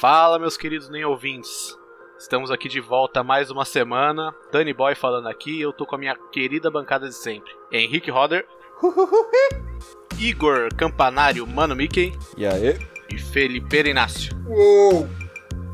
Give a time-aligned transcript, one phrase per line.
[0.00, 1.76] Fala, meus queridos nem ouvintes.
[2.18, 4.32] Estamos aqui de volta mais uma semana.
[4.52, 5.60] Danny Boy falando aqui.
[5.60, 8.46] Eu tô com a minha querida bancada de sempre: Henrique Roder,
[10.18, 12.78] Igor Campanário, Mano Mickey E aí?
[13.10, 14.32] e Felipe Inácio.
[14.46, 15.08] Uou!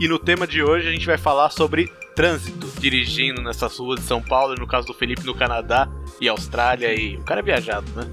[0.00, 4.06] E no tema de hoje a gente vai falar sobre trânsito, dirigindo nessas ruas de
[4.06, 5.88] São Paulo, no caso do Felipe no Canadá
[6.21, 8.09] e Austrália, e o cara é viajado, né?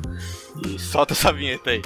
[0.67, 1.81] E solta essa vinheta aí.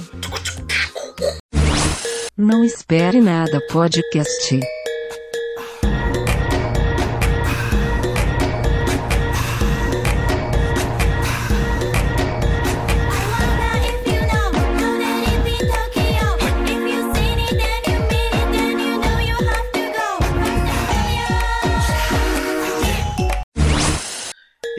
[2.38, 4.59] Não espere nada podcast.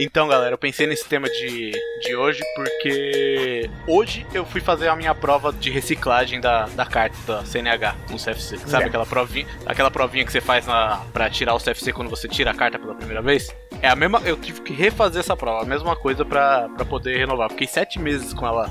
[0.07, 4.95] Então, galera, eu pensei nesse tema de, de hoje porque hoje eu fui fazer a
[4.95, 8.57] minha prova de reciclagem da, da carta da CNH no CFC.
[8.59, 8.87] Sabe É.
[8.87, 12.53] aquela provinha, aquela provinha que você faz na, pra tirar o CFC quando você tira
[12.53, 13.53] a carta pela primeira vez?
[13.83, 14.23] É a mesma.
[14.25, 17.51] Eu tive que refazer essa prova, a mesma coisa pra, pra poder renovar.
[17.51, 18.71] Fiquei sete meses com ela.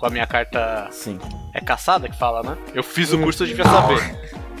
[0.00, 0.88] Com a minha carta.
[0.90, 1.18] Sim.
[1.52, 2.56] É caçada que fala, né?
[2.74, 4.00] Eu fiz o curso, eu devia saber.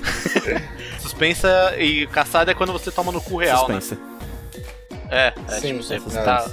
[1.00, 3.80] Suspensa e caçada é quando você toma no cu real, né?
[5.12, 6.22] É, é Sim, tipo, você, você é.
[6.22, 6.50] tá.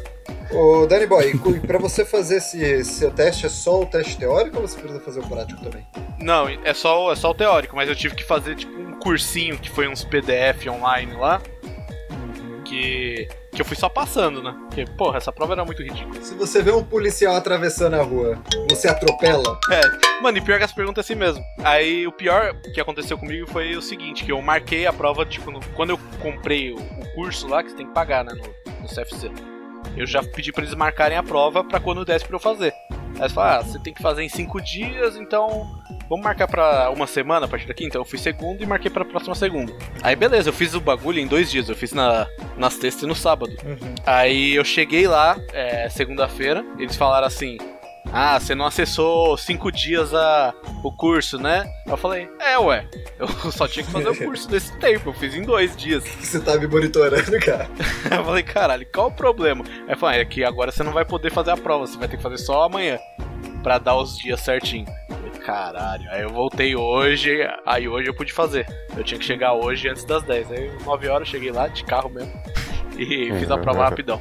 [0.51, 1.33] Ô, Danny Boy,
[1.65, 5.21] pra você fazer esse seu teste, é só o teste teórico ou você precisa fazer
[5.21, 5.87] o prático também?
[6.19, 9.57] Não, é só, é só o teórico, mas eu tive que fazer tipo um cursinho
[9.57, 11.41] que foi uns PDF online lá.
[12.69, 13.27] Que.
[13.51, 14.55] Que eu fui só passando, né?
[14.67, 16.21] Porque, porra, essa prova era muito ridícula.
[16.21, 18.37] Se você vê um policial atravessando a rua,
[18.69, 19.59] você atropela?
[19.71, 21.43] É, mano, e pior que as perguntas é assim mesmo.
[21.63, 25.49] Aí o pior que aconteceu comigo foi o seguinte, que eu marquei a prova, tipo,
[25.49, 28.71] no- quando eu comprei o, o curso lá, que você tem que pagar, né, no,
[28.81, 29.31] no CFC.
[29.97, 32.71] Eu já pedi pra eles marcarem a prova pra quando desse pra eu fazer.
[33.15, 35.67] Aí eles falaram, ah, você tem que fazer em cinco dias, então
[36.09, 37.85] vamos marcar pra uma semana a partir daqui?
[37.85, 39.73] Então eu fui segunda e marquei pra próxima segunda.
[40.01, 43.07] Aí beleza, eu fiz o bagulho em dois dias, eu fiz na, na sexta e
[43.07, 43.51] no sábado.
[44.05, 47.57] Aí eu cheguei lá, é, segunda-feira, eles falaram assim:
[48.11, 50.53] Ah, você não acessou cinco dias a,
[50.83, 51.71] o curso, né?
[51.85, 52.87] Eu falei, é, ué,
[53.19, 56.03] eu só tinha que fazer o curso nesse tempo, eu fiz em dois dias.
[56.19, 57.69] Você tá me monitorando, cara?
[58.09, 59.63] Eu falei, caralho, qual o problema?
[59.87, 62.07] Aí eu falei, é que agora você não vai poder fazer a prova, você vai
[62.07, 62.97] ter que fazer só amanhã,
[63.61, 64.85] pra dar os dias certinho.
[65.09, 68.65] Eu falei, Caralho, aí eu voltei hoje, aí hoje eu pude fazer.
[68.95, 70.51] Eu tinha que chegar hoje antes das 10.
[70.51, 72.31] Aí 9 horas eu cheguei lá de carro mesmo.
[72.99, 74.19] E fiz a prova rapidão.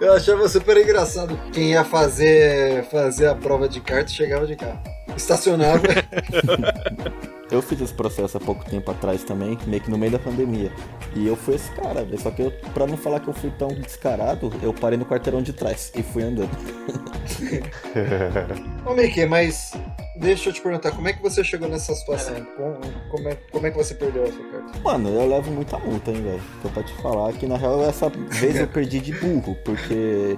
[0.00, 1.36] Eu achava super engraçado.
[1.52, 4.80] Quem ia fazer, fazer a prova de carta chegava de carro.
[5.16, 5.82] Estacionava.
[7.50, 10.72] Eu fiz esse processo há pouco tempo atrás também, meio que no meio da pandemia.
[11.14, 12.18] E eu fui esse cara, velho.
[12.18, 15.42] Só que eu, pra não falar que eu fui tão descarado, eu parei no quarteirão
[15.42, 16.48] de trás e fui andando.
[18.86, 19.72] Ô, Mickey, mas
[20.16, 22.34] deixa eu te perguntar, como é que você chegou nessa situação?
[22.56, 22.78] Como,
[23.10, 24.78] como é, como é que você perdeu a sua carta?
[24.82, 26.42] Mano, eu levo muita multa, hein, velho.
[26.62, 30.36] Tô pra te falar que na real essa vez eu perdi de burro, porque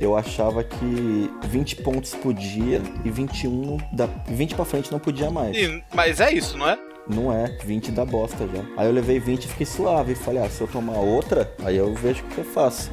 [0.00, 5.56] eu achava que 20 pontos podia e 21 da 20 pra frente não podia mais.
[5.56, 6.78] E- mas é isso, não é?
[7.08, 8.62] Não é, 20 da bosta já.
[8.76, 10.14] Aí eu levei 20 e fiquei suave.
[10.16, 12.90] Falei, ah, se eu tomar outra, aí eu vejo o que eu faço.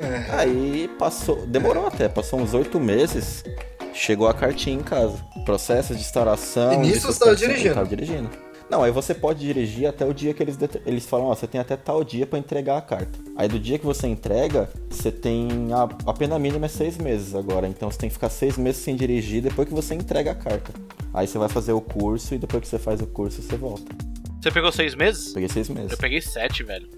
[0.00, 0.24] É.
[0.30, 3.44] Aí passou, demorou até, passou uns 8 meses,
[3.92, 5.22] chegou a cartinha em casa.
[5.50, 6.72] Processo de instauração.
[6.74, 7.74] E nisso você tava suspensão, dirigindo?
[7.74, 8.30] Tava dirigindo.
[8.70, 10.56] Não, aí você pode dirigir até o dia que eles,
[10.86, 13.18] eles falam, ó, você tem até tal dia pra entregar a carta.
[13.36, 17.34] Aí do dia que você entrega, você tem a, a pena mínima é seis meses
[17.34, 17.66] agora.
[17.66, 20.72] Então você tem que ficar seis meses sem dirigir depois que você entrega a carta.
[21.12, 23.92] Aí você vai fazer o curso e depois que você faz o curso, você volta.
[24.40, 25.32] Você pegou seis meses?
[25.32, 25.90] Peguei seis meses.
[25.90, 26.88] Eu peguei sete, velho.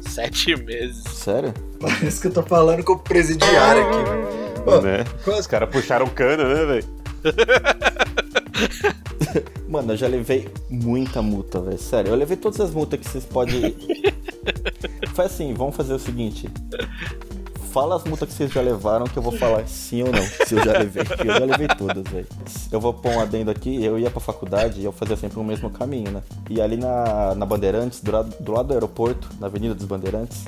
[0.00, 1.02] Sete meses.
[1.12, 1.52] Sério?
[1.80, 3.98] Parece que eu tô falando com o presidiário aqui,
[4.64, 4.82] velho.
[4.82, 5.04] Né?
[5.26, 6.96] Os caras puxaram cana, né, velho?
[9.68, 11.78] Mano, eu já levei muita multa, velho.
[11.78, 13.76] Sério, eu levei todas as multas que vocês podem.
[15.14, 16.48] Foi assim, vamos fazer o seguinte.
[17.72, 20.54] Fala as multas que vocês já levaram que eu vou falar sim ou não, se
[20.54, 21.02] eu já levei.
[21.02, 22.26] Eu já levei todas, velho.
[22.72, 25.44] Eu vou pôr um adendo aqui, eu ia pra faculdade e eu fazia sempre o
[25.44, 26.22] mesmo caminho, né?
[26.48, 30.44] E ali na, na Bandeirantes, do lado, do lado do aeroporto, na Avenida dos Bandeirantes,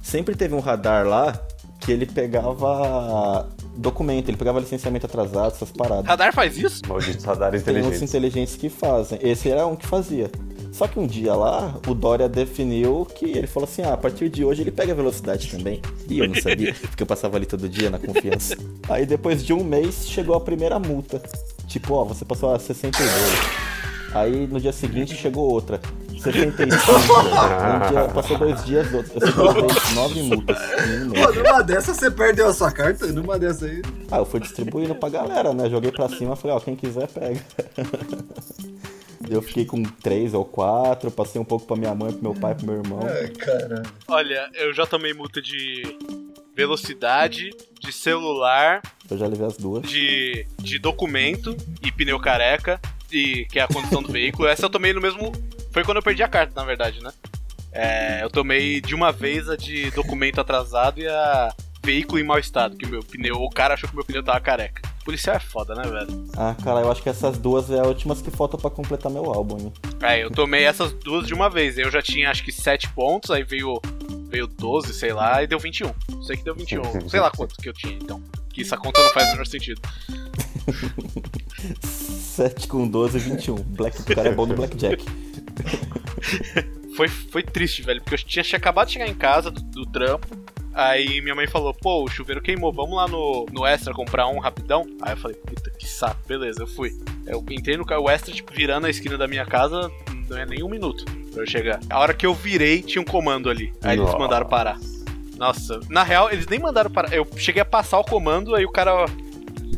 [0.00, 1.36] sempre teve um radar lá
[1.80, 6.06] que ele pegava documento, ele pegava licenciamento atrasado, essas paradas.
[6.06, 6.80] Radar faz isso?
[6.88, 8.02] Malditos radares Tem uns inteligentes.
[8.10, 9.18] inteligentes que fazem.
[9.22, 10.30] Esse era um que fazia.
[10.72, 14.28] Só que um dia lá, o Dória definiu que ele falou assim: ah, a partir
[14.28, 15.80] de hoje ele pega velocidade também.
[16.08, 18.56] E eu não sabia, porque eu passava ali todo dia na confiança.
[18.88, 21.22] Aí depois de um mês chegou a primeira multa.
[21.68, 23.08] Tipo, ó, você passou a 62.
[24.12, 25.80] Aí no dia seguinte chegou outra.
[26.24, 26.74] 75.
[26.92, 29.12] um dia, passou dois dias, outro.
[29.36, 30.58] Eu levei nove multas.
[30.58, 33.06] Pô, numa dessas você perdeu a sua carta?
[33.06, 33.82] Numa dessa aí.
[34.10, 35.68] Ah, eu fui distribuindo pra galera, né?
[35.68, 37.40] Joguei pra cima, falei, ó, quem quiser pega.
[39.30, 42.54] Eu fiquei com três ou quatro, passei um pouco pra minha mãe, pro meu pai,
[42.54, 43.00] pro meu irmão.
[43.08, 43.82] Ai, caramba.
[44.06, 45.82] Olha, eu já tomei multa de
[46.54, 47.50] velocidade,
[47.80, 49.82] de celular, Eu já levei as duas.
[49.88, 52.78] de, de documento e pneu careca,
[53.10, 54.46] e, que é a condição do veículo.
[54.46, 55.32] Essa eu tomei no mesmo.
[55.74, 57.10] Foi quando eu perdi a carta, na verdade, né?
[57.72, 61.52] É, eu tomei de uma vez a de documento atrasado e a
[61.84, 63.42] veículo em mau estado, que o meu pneu.
[63.42, 64.88] O cara achou que o meu pneu tava careca.
[65.04, 66.26] Policial é foda, né, velho?
[66.36, 69.24] Ah, cara, eu acho que essas duas é as últimas que faltam pra completar meu
[69.24, 69.72] álbum, hein?
[70.00, 71.76] É, eu tomei essas duas de uma vez.
[71.76, 73.82] Eu já tinha acho que 7 pontos, aí veio,
[74.28, 75.92] veio 12, sei lá, e deu 21.
[76.22, 76.82] Sei que deu 21.
[77.10, 78.22] sei lá quanto que eu tinha, então.
[78.52, 79.82] Que essa conta não faz o menor sentido.
[81.82, 83.56] 7 com 12, 21.
[83.56, 85.04] Black, o cara é bom no Blackjack.
[86.96, 90.28] Foi, foi triste, velho, porque eu tinha, acabado de chegar em casa do, do trampo.
[90.72, 94.38] Aí minha mãe falou, pô, o chuveiro queimou, vamos lá no, no Extra comprar um
[94.38, 94.86] rapidão?
[95.02, 96.92] Aí eu falei, puta, que saco, beleza, eu fui.
[97.26, 99.90] Eu entrei no carro, o Extra, tipo, virando a esquina da minha casa,
[100.28, 101.80] não é nem um minuto pra eu chegar.
[101.90, 103.72] A hora que eu virei, tinha um comando ali.
[103.82, 104.18] Aí eles Nossa.
[104.18, 104.78] mandaram parar.
[105.36, 107.12] Nossa, na real, eles nem mandaram parar.
[107.12, 109.06] Eu cheguei a passar o comando, aí o cara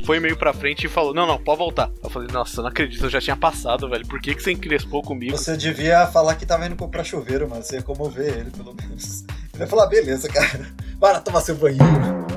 [0.04, 1.90] foi meio pra frente e falou: Não, não, pode voltar.
[2.02, 4.06] Eu falei: Nossa, não acredito, eu já tinha passado, velho.
[4.06, 5.36] Por que, que você encrespou comigo?
[5.36, 7.62] Você devia falar que tava indo comprar chuveiro, mano.
[7.62, 9.24] Você ia comover ele, pelo menos.
[9.54, 10.66] Ele ia falar, beleza, cara.
[10.96, 11.84] Bora tomar seu banheiro.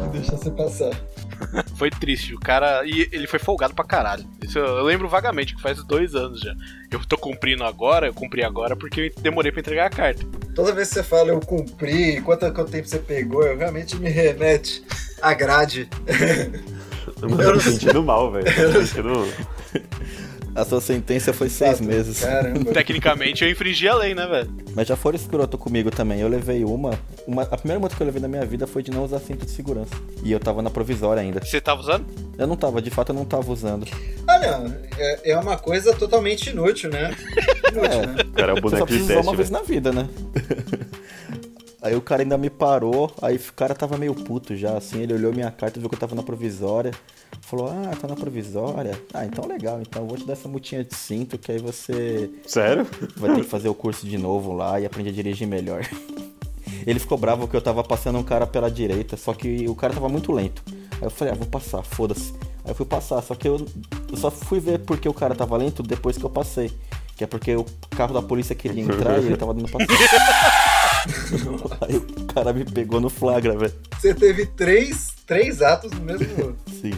[0.06, 0.91] E deixar você passar.
[1.75, 2.85] Foi triste, o cara.
[2.85, 4.25] E ele foi folgado pra caralho.
[4.44, 6.53] Isso eu, eu lembro vagamente, que faz dois anos já.
[6.91, 10.25] Eu tô cumprindo agora, eu cumpri agora porque eu demorei pra entregar a carta.
[10.53, 14.09] Toda vez que você fala eu cumpri, quanto, quanto tempo você pegou, eu realmente me
[14.09, 14.83] remete
[15.21, 15.89] à grade.
[17.21, 18.45] Mano, eu tô sentindo mal, velho.
[18.85, 19.27] Sentindo...
[20.56, 22.21] A sua sentença foi seis meses.
[22.21, 22.73] Caramba.
[22.73, 24.50] Tecnicamente eu infringi a lei, né, velho?
[24.75, 26.19] Mas já foram escroto comigo também.
[26.19, 27.44] Eu levei uma, uma.
[27.44, 29.51] A primeira multa que eu levei na minha vida foi de não usar cinto de
[29.51, 29.94] segurança.
[30.23, 31.39] E eu tava na provisória ainda.
[31.39, 32.06] Você tava usando?
[32.38, 33.85] Eu não tava, de fato eu não tava usando.
[34.27, 34.75] Ah, não.
[34.97, 37.15] É, é uma coisa totalmente inútil, né?
[37.71, 38.07] Inútil, É.
[38.07, 38.15] né?
[38.35, 39.61] Cara é o Você só boneco de usar teste, uma vez velho.
[39.61, 40.09] na vida, né?
[41.81, 45.13] Aí o cara ainda me parou, aí o cara tava meio puto já, assim, ele
[45.13, 46.91] olhou minha carta, viu que eu tava na provisória,
[47.41, 49.01] falou, ah, tá na provisória?
[49.13, 52.29] Ah, então legal, então eu vou te dar essa multinha de cinto, que aí você
[52.45, 52.85] Sério?
[53.15, 55.87] vai ter que fazer o curso de novo lá e aprender a dirigir melhor.
[56.85, 59.93] Ele ficou bravo que eu tava passando um cara pela direita, só que o cara
[59.93, 60.61] tava muito lento.
[60.93, 62.33] Aí eu falei, ah, vou passar, foda-se.
[62.63, 63.65] Aí eu fui passar, só que eu,
[64.11, 66.71] eu só fui ver porque o cara tava lento depois que eu passei.
[67.15, 69.97] Que é porque o carro da polícia queria entrar e ele tava dando passagem.
[71.81, 73.73] Aí o cara me pegou no flagra, velho.
[73.99, 76.55] Você teve três, três atos no mesmo.
[76.67, 76.93] Sim.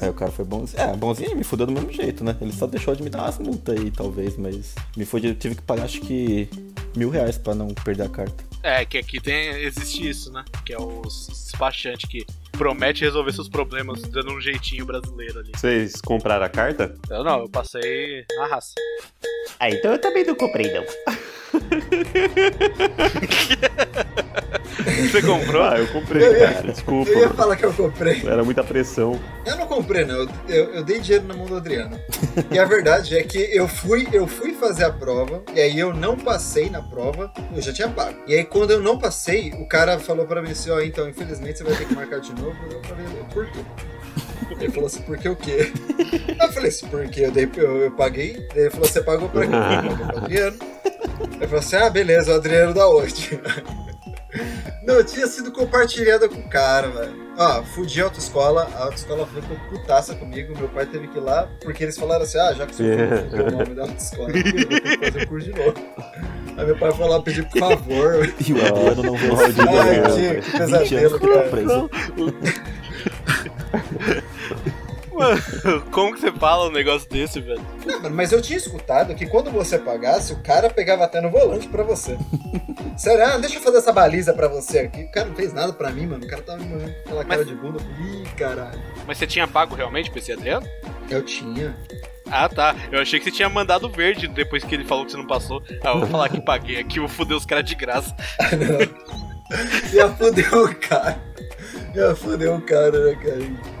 [0.00, 0.82] Aí o cara foi bonzinho.
[0.82, 2.36] É, bonzinho e me fudeu do mesmo jeito, né?
[2.40, 5.30] Ele só deixou de me dar umas multas aí, talvez, mas me fudeu.
[5.30, 6.48] Eu tive que pagar acho que
[6.96, 8.44] mil reais pra não perder a carta.
[8.62, 10.44] É, que aqui tem, existe isso, né?
[10.64, 15.52] Que é o despachante que promete resolver seus problemas dando um jeitinho brasileiro ali.
[15.54, 16.94] Vocês compraram a carta?
[17.10, 18.74] Eu não, eu passei na raça.
[19.58, 20.84] Ah, então eu também não comprei, não.
[25.10, 25.62] Você comprou?
[25.62, 26.72] Ah, eu comprei, Eu ia- cara.
[26.72, 27.10] Desculpa.
[27.10, 28.22] Eu ia falar que eu comprei.
[28.26, 29.18] Era muita pressão.
[29.46, 30.14] Eu não comprei, não.
[30.16, 31.98] Eu, eu- eu dei dinheiro na mão do Adriano.
[32.50, 35.94] E a verdade é que eu fui, eu fui fazer a prova, e aí eu
[35.94, 38.18] não passei na prova, eu já tinha pago.
[38.26, 41.58] E aí quando eu não passei, o cara falou pra mim assim, ó, então, infelizmente
[41.58, 42.56] você vai ter que marcar de novo.
[42.70, 43.60] Eu falei, por quê?
[44.60, 45.72] Ele falou assim, por que o quê?
[46.40, 48.46] Eu falei assim, porque eu, dei, eu, eu paguei.
[48.54, 49.54] Ele falou, você pagou pra quem?
[49.54, 50.56] Eu paguei pro Adriano.
[51.36, 53.40] Ele falou assim, ah, beleza, o Adriano da onde?
[54.82, 57.24] Não, tinha sido compartilhada com o cara, velho.
[57.36, 61.48] Ó, fudi a autoescola, a autoescola ficou putaça comigo, meu pai teve que ir lá,
[61.62, 62.96] porque eles falaram assim, ah, já que filho
[63.30, 65.74] fugiu o nome da autoescola, eu vou ter que fazer o curso de novo.
[66.56, 68.34] Aí meu pai foi lá pedir por favor.
[68.46, 70.42] E o Adriano não veio Ai, de Ai, velho.
[70.42, 71.48] que 20 anos pesadelo, que cara.
[71.48, 71.90] preso.
[75.14, 75.40] Mano,
[75.92, 77.60] como que você fala um negócio desse, velho?
[77.86, 81.30] Não, mano, mas eu tinha escutado que quando você pagasse, o cara pegava até no
[81.30, 82.16] volante pra você.
[82.96, 85.04] Sério, ah, deixa eu fazer essa baliza pra você aqui.
[85.04, 86.24] O cara não fez nada pra mim, mano.
[86.24, 87.78] O cara tava me com aquela cara Mas- de bunda.
[88.00, 88.80] Ih, caralho.
[89.06, 90.66] Mas você tinha pago realmente pra esse Adriano?
[91.10, 91.76] Eu tinha.
[92.30, 92.74] Ah, tá.
[92.90, 95.62] Eu achei que você tinha mandado verde depois que ele falou que você não passou.
[95.82, 98.14] Ah, eu vou falar que paguei aqui, eu vou foder os caras de graça.
[98.40, 99.92] Ah, não.
[99.92, 101.18] Ia foder o cara.
[101.94, 103.73] Ia foder o cara, né, cara?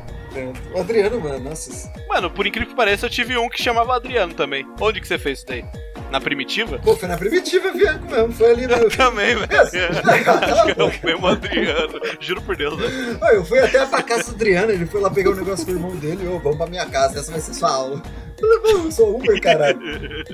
[0.74, 1.92] O Adriano, mano, nossa.
[2.08, 4.66] Mano, por incrível que pareça, eu tive um que chamava Adriano também.
[4.80, 5.64] Onde que você fez isso daí?
[6.10, 6.78] Na primitiva?
[6.78, 8.32] Pô, foi na primitiva, viado mesmo.
[8.32, 8.88] Foi ali no.
[8.90, 9.48] Também, velho.
[9.52, 12.00] Acho que é o mesmo Adriano.
[12.20, 13.18] Juro por Deus, velho.
[13.32, 15.74] Eu fui até pra casa do Adriano, ele foi lá pegar um negócio com o
[15.74, 18.02] irmão dele, ô, vamos pra minha casa, essa vai ser sua aula.
[18.40, 19.78] Eu falei, "Mano, eu sou Uber, caralho.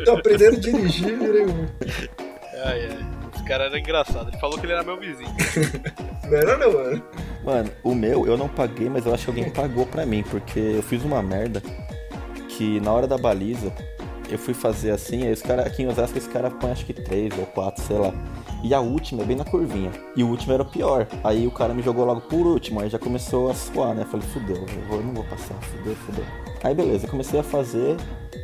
[0.05, 1.69] Tô aprendendo a dirigir, virei Uber.
[2.65, 3.20] Ai, ai.
[3.51, 4.29] Cara era engraçado.
[4.31, 5.29] Ele falou que ele era meu vizinho.
[6.31, 7.03] Não era não, mano.
[7.45, 10.61] Mano, o meu eu não paguei, mas eu acho que alguém pagou pra mim, porque
[10.61, 11.61] eu fiz uma merda
[12.49, 13.73] que na hora da baliza
[14.29, 16.93] eu fui fazer assim, aí os caras aqui em Osasco esse cara põe acho que
[16.95, 18.13] três ou quatro, sei lá.
[18.63, 19.91] E a última é bem na curvinha.
[20.15, 21.09] E o último era o pior.
[21.25, 24.05] Aí o cara me jogou logo por último, aí já começou a suar, né?
[24.09, 26.25] Falei, fudeu, eu, vou- eu não vou passar, fudeu, fudeu.
[26.63, 27.97] Aí beleza, comecei a fazer,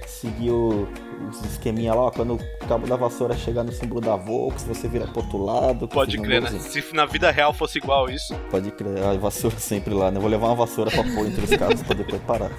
[0.07, 0.89] segui o,
[1.29, 4.89] os esqueminha lá, ó, quando o cabo da vassoura chegar no símbolo da Volks, você
[4.89, 5.89] vira pro outro lado.
[5.89, 6.51] Pode crer, né?
[6.51, 8.35] Se na vida real fosse igual isso.
[8.51, 10.21] Pode crer, a vassoura sempre lá, né?
[10.21, 12.51] Vou levar uma vassoura pra pôr entre os carros pra depois parar.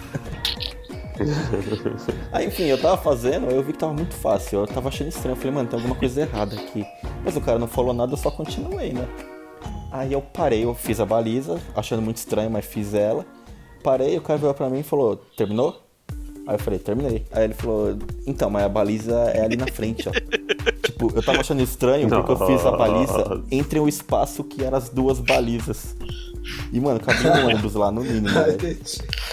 [2.32, 4.60] Aí, enfim, eu tava fazendo, eu vi que tava muito fácil.
[4.60, 5.34] Eu tava achando estranho.
[5.34, 6.86] Eu falei, mano, tem alguma coisa errada aqui.
[7.24, 9.08] Mas o cara não falou nada, eu só continuei, né?
[9.92, 13.26] Aí eu parei, eu fiz a baliza, achando muito estranho, mas fiz ela.
[13.84, 15.87] Parei, o cara veio pra mim e falou, terminou?
[16.48, 17.26] Aí eu falei, terminei.
[17.30, 20.12] Aí ele falou, então, mas a baliza é ali na frente, ó.
[20.82, 24.78] tipo, eu tava achando estranho porque eu fiz a baliza entre o espaço que eram
[24.78, 25.94] as duas balizas.
[26.72, 28.78] E, mano, cabia um ônibus lá no mínimo, velho.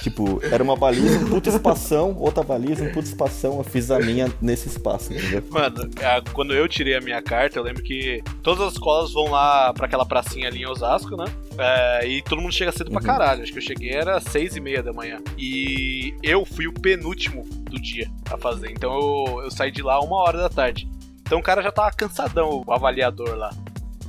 [0.03, 3.59] Tipo, era uma baliza, um puto espação, outra baliza, um puto espação.
[3.59, 5.43] Eu fiz a minha nesse espaço, entendeu?
[5.51, 5.91] Mano,
[6.33, 9.87] quando eu tirei a minha carta, eu lembro que todas as escolas vão lá pra
[9.87, 11.25] aquela pracinha ali em Osasco, né?
[11.59, 13.43] É, e todo mundo chega cedo pra caralho.
[13.43, 15.19] Acho que eu cheguei era seis e meia da manhã.
[15.39, 18.71] E eu fui o penúltimo do dia a fazer.
[18.71, 20.89] Então eu, eu saí de lá uma hora da tarde.
[21.23, 23.51] Então o cara já tava cansadão, o avaliador lá.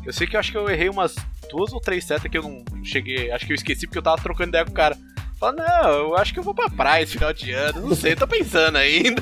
[0.05, 1.15] Eu sei que eu acho que eu errei umas
[1.49, 3.31] duas ou três setas que eu não cheguei.
[3.31, 4.97] Acho que eu esqueci porque eu tava trocando ideia com o cara.
[5.39, 7.89] Fala, não, eu acho que eu vou pra praia esse final de ano.
[7.89, 9.21] Não sei, tô pensando ainda.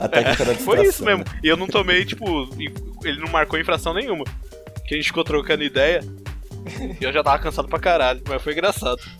[0.00, 1.24] É, Foi isso mesmo.
[1.42, 2.48] E eu não tomei, tipo,
[3.04, 4.24] ele não marcou infração nenhuma.
[4.86, 6.00] Que a gente ficou trocando ideia.
[7.00, 9.00] E eu já tava cansado pra caralho, mas foi engraçado.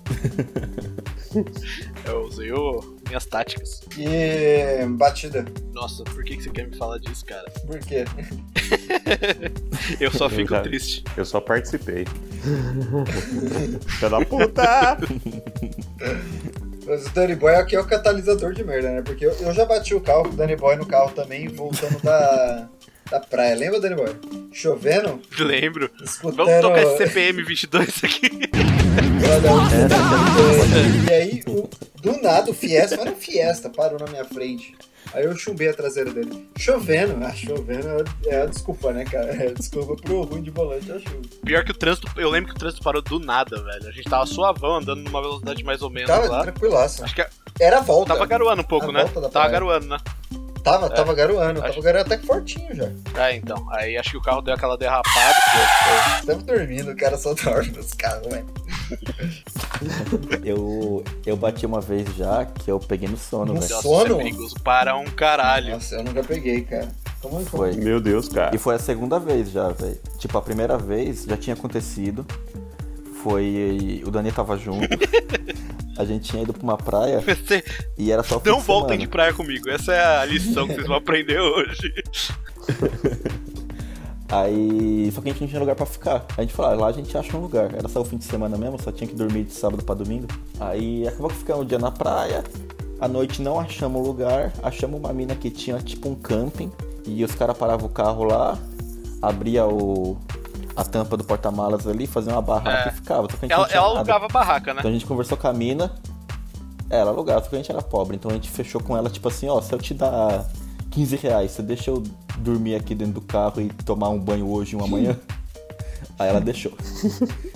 [2.07, 3.80] Eu usei o- minhas táticas.
[3.99, 5.44] E batida.
[5.73, 7.50] Nossa, por que, que você quer me falar disso, cara?
[7.66, 8.04] Por quê?
[10.00, 11.04] Eu só Eu fico já- triste.
[11.16, 12.04] Eu só participei.
[13.99, 14.99] Filha da puta!
[16.87, 19.02] Mas o Danny Boy aqui é o catalisador de merda, né?
[19.02, 21.99] Porque eu, eu já bati o carro com o Danny Boy no carro também, voltando
[22.02, 22.68] da,
[23.11, 23.54] da praia.
[23.56, 24.14] Lembra, Danny Boy?
[24.52, 25.90] Chovendo, Lembro.
[26.04, 26.37] escutando...
[26.46, 28.30] Vamos tocar esse CPM 22 aqui.
[29.50, 31.68] Olha, E aí, o-
[32.04, 34.75] do nada, o Fiesta, mas não Fiesta, parou na minha frente.
[35.12, 36.49] Aí eu chumbei a traseira dele.
[36.56, 39.30] Chovendo, ah, chovendo é a desculpa, né, cara?
[39.37, 41.20] É a desculpa pro ruim de volante a chuva.
[41.44, 43.87] Pior que o trânsito, eu lembro que o trânsito parou do nada, velho.
[43.88, 46.42] A gente tava suavão, andando numa velocidade mais ou menos Tava lá.
[46.42, 47.04] tranquilaço.
[47.04, 47.26] Acho que
[47.61, 48.14] Era a volta.
[48.14, 49.04] tava garoando um pouco, A né?
[49.04, 49.50] Tava praia.
[49.50, 49.99] garoando, né?
[50.64, 51.61] Tava, tava garoando.
[51.61, 52.88] Acho- Tava garoando até que fortinho já.
[53.14, 53.64] Ah, então.
[53.71, 55.35] Aí acho que o carro deu aquela derrapada.
[56.26, 58.47] Tava dormindo, o cara só dorme nos carros, velho.
[60.44, 63.75] Eu, eu bati uma vez já que eu peguei no sono, No velho.
[63.75, 64.14] Nossa, Sono?
[64.21, 65.73] é perigoso para um caralho.
[65.75, 66.88] Nossa, eu nunca peguei, cara.
[67.21, 67.73] Como é Foi.
[67.73, 68.54] Meu Deus, cara.
[68.54, 69.99] E foi a segunda vez já, velho.
[70.18, 72.25] Tipo, a primeira vez já tinha acontecido.
[73.25, 74.02] Foi.
[74.07, 74.87] O Dani tava junto.
[75.97, 77.64] A gente tinha ido pra uma praia Você
[77.97, 79.71] e era só não voltem de praia comigo.
[79.71, 81.95] Essa é a lição que vocês vão aprender hoje.
[84.28, 85.11] Aí.
[85.12, 86.26] Só que a gente não tinha lugar pra ficar.
[86.37, 87.73] A gente falou, ah, lá a gente acha um lugar.
[87.73, 90.26] Era só o fim de semana mesmo, só tinha que dormir de sábado pra domingo.
[90.61, 92.45] Aí acabou que ficamos um dia na praia.
[93.00, 94.52] À noite não achamos um lugar.
[94.62, 96.71] Achamos uma mina que tinha tipo um camping.
[97.07, 98.59] E os caras paravam o carro lá,
[99.23, 100.19] abria o.
[100.76, 102.93] A tampa do porta-malas ali, fazia uma barraca É.
[102.93, 103.23] e ficava.
[103.31, 104.81] Só que a gente Ela, ela alugava a barraca, né?
[104.81, 105.93] Então a gente conversou com a mina.
[106.90, 108.16] Ela alugava, só que a gente era pobre.
[108.16, 110.45] Então a gente fechou com ela, tipo assim, ó, se eu te dar
[110.90, 112.02] 15 reais, você deixa eu
[112.38, 115.16] dormir aqui dentro do carro e tomar um banho hoje e um amanhã?
[116.19, 116.73] Aí ela deixou.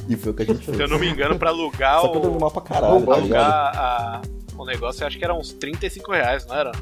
[0.09, 0.77] e foi o que a gente fez.
[0.77, 2.41] Se eu não me engano, pra alugar Só que eu dormi o.
[2.41, 3.51] mal pra caralho, tá Alugar ligado?
[3.77, 4.23] a-
[4.57, 6.73] o negócio, eu acho que era uns 35 reais, não era?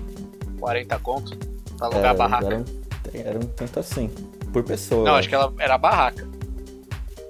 [0.59, 1.37] 40 conto?
[1.77, 2.47] Pra alugar É, a barraca.
[2.47, 2.65] Era um,
[3.29, 4.11] era um tanto assim.
[4.57, 5.05] Por pessoa.
[5.05, 6.27] Não, acho que ela era a barraca.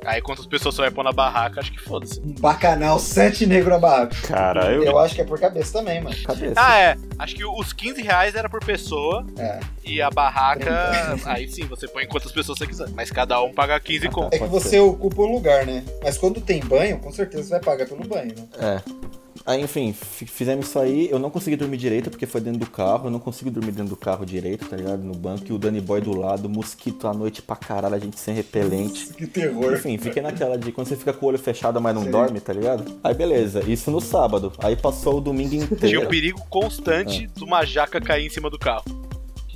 [0.04, 2.20] Aí quantas pessoas você vai pôr na barraca, acho que foda-se.
[2.20, 4.16] Um bacanal, sete negros na barraca.
[4.28, 4.84] Caralho.
[4.84, 6.14] Eu acho que é por cabeça também, mano.
[6.24, 6.54] Cabeça.
[6.56, 6.96] Ah, é.
[7.18, 9.58] Acho que os 15 reais era por pessoa É.
[9.86, 11.16] e a barraca.
[11.24, 12.88] aí sim, você põe quantas pessoas você quiser.
[12.94, 14.34] Mas cada um paga 15 Ah, conto.
[14.34, 14.80] É que você ser.
[14.80, 15.84] ocupa um lugar, né?
[16.02, 18.44] Mas quando tem banho, com certeza você vai pagar pelo banho, né?
[18.58, 19.06] É.
[19.44, 21.08] Aí, enfim, fi- fizemos isso aí.
[21.08, 23.06] Eu não consegui dormir direito porque foi dentro do carro.
[23.06, 25.04] Eu não consigo dormir dentro do carro direito, tá ligado?
[25.04, 25.44] No banco.
[25.48, 29.06] E o Danny Boy do lado, mosquito à noite pra caralho, a gente sem repelente.
[29.14, 29.74] Que terror.
[29.74, 32.10] Enfim, fiquei naquela de quando você fica com o olho fechado, mas não Sim.
[32.10, 32.98] dorme, tá ligado?
[33.04, 34.52] Aí beleza, isso no sábado.
[34.58, 36.08] Aí passou o domingo Tinha o inteiro.
[36.08, 38.84] perigo constante de uma jaca cair em cima do carro.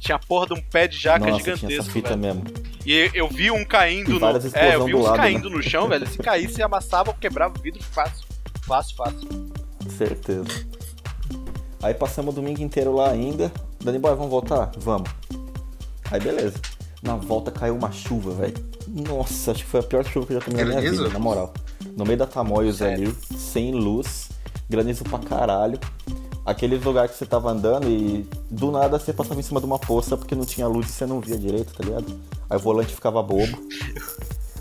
[0.00, 2.21] Que tinha a porra de um pé de jaca Nossa, tinha essa gigantesco, fita velho.
[2.21, 2.45] mesmo.
[2.87, 4.19] E eu vi um caindo no.
[4.19, 5.23] várias É, eu vi uns lado, né?
[5.25, 6.07] caindo no chão, velho.
[6.09, 8.26] Se caísse, amassava, quebrava o vidro fácil.
[8.66, 9.28] Fácil, fácil.
[9.99, 10.66] Certeza.
[11.83, 13.52] Aí passamos o domingo inteiro lá ainda.
[13.85, 14.71] Dani Boy, vamos voltar?
[14.78, 15.11] Vamos.
[16.11, 16.59] Aí beleza.
[17.02, 18.54] Na volta caiu uma chuva, velho.
[18.88, 21.19] Nossa, acho que foi a pior chuva que eu já tomei na minha vida, na
[21.19, 21.52] moral.
[21.97, 24.30] No meio da Tamoios ali, sem luz,
[24.69, 25.78] granizo pra caralho.
[26.50, 29.78] Aqueles lugares que você tava andando e do nada você passava em cima de uma
[29.78, 32.07] poça porque não tinha luz e você não via direito, tá ligado?
[32.49, 33.57] Aí o volante ficava bobo.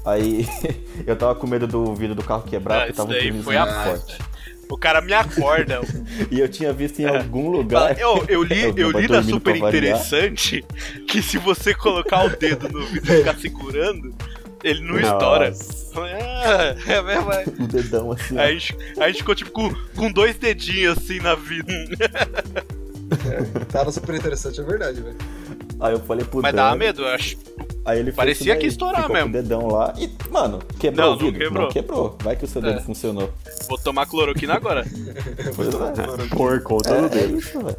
[0.05, 0.48] Aí
[1.05, 3.58] eu tava com medo do vidro do carro quebrar Ah, porque tava um turnismo foi
[3.58, 4.17] muito forte.
[4.72, 5.81] O cara me acorda.
[6.29, 7.17] E eu tinha visto em É.
[7.17, 7.98] algum lugar.
[7.98, 10.63] Eu, eu li, Eu eu li na super interessante
[11.08, 14.13] que se você colocar o dedo no vidro e ficar segurando,
[14.63, 15.13] ele não Nossa.
[15.13, 15.54] estoura.
[16.42, 17.32] Ah, é mesmo.
[17.34, 17.44] é.
[17.60, 18.38] o dedão assim.
[18.38, 21.74] Aí a gente, a gente ficou tipo com, com dois dedinhos assim na vida.
[23.72, 25.18] Tá no super interessante, é verdade, velho.
[25.80, 27.38] Aí eu falei pro Mas dava medo, eu acho.
[27.86, 29.32] Aí ele Parecia isso que ia estourar ficou mesmo.
[29.32, 31.39] Com o dedão lá e, mano, quebrou Não, o não vidro?
[31.39, 31.63] quebrou.
[31.66, 32.18] Não quebrou.
[32.22, 32.82] Vai que o seu dedo É.
[32.82, 33.34] funcionou.
[33.68, 34.86] Vou tomar cloroquina agora.
[35.56, 36.28] Pois é.
[36.36, 37.38] Por conta do É, é dedo.
[37.39, 37.78] isso, velho.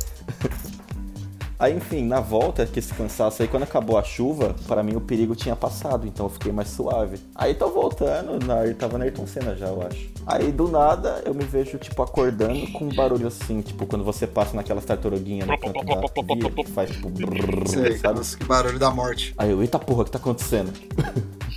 [1.61, 5.01] Aí, enfim, na volta, que esse cansaço aí, quando acabou a chuva, para mim o
[5.01, 7.19] perigo tinha passado, então eu fiquei mais suave.
[7.35, 10.09] Aí tô voltando, na, eu tava na Ayrton Senna já, eu acho.
[10.27, 14.27] Aí do nada eu me vejo, tipo, acordando com um barulho assim, tipo, quando você
[14.27, 18.17] passa naquelas tartaruguinhas no canto da via, que faz tipo brrr, Sei, sabe?
[18.21, 19.35] nossa, que barulho da morte.
[19.37, 20.73] Aí eu, eita porra, o que tá acontecendo?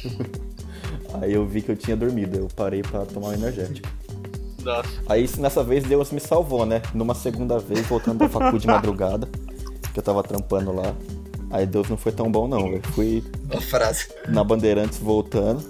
[1.21, 3.87] Aí eu vi que eu tinha dormido, eu parei pra tomar um energético.
[4.63, 4.89] Nossa.
[5.07, 6.81] Aí nessa vez Deus me salvou, né?
[6.93, 9.29] Numa segunda vez, voltando da facu de madrugada,
[9.93, 10.95] que eu tava trampando lá.
[11.51, 12.81] Aí Deus não foi tão bom não, velho.
[12.93, 14.07] Fui A frase.
[14.27, 15.63] na Bandeirantes voltando.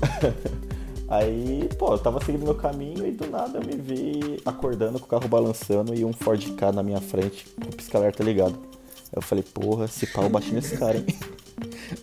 [1.08, 5.06] Aí, pô, eu tava seguindo meu caminho e do nada eu me vi acordando com
[5.06, 8.54] o carro balançando e um Ford K na minha frente, com o pisca-alerta ligado.
[8.54, 11.06] Aí eu falei, porra, se pau, eu bati nesse cara, hein?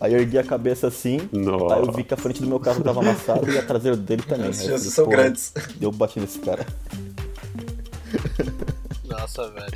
[0.02, 1.76] Aí eu ergui a cabeça assim, Nossa.
[1.76, 4.22] aí eu vi que a frente do meu carro tava amassada e a traseira dele
[4.22, 4.50] também.
[4.50, 5.54] As Aí eu chances são grandes.
[5.80, 6.66] Eu bati nesse cara.
[9.06, 9.72] Nossa, velho.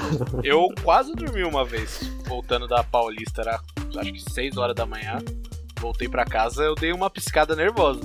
[0.42, 3.60] Eu quase dormi uma vez, voltando da Paulista, era
[3.98, 5.18] acho que 6 horas da manhã.
[5.80, 8.00] Voltei pra casa, eu dei uma piscada nervosa.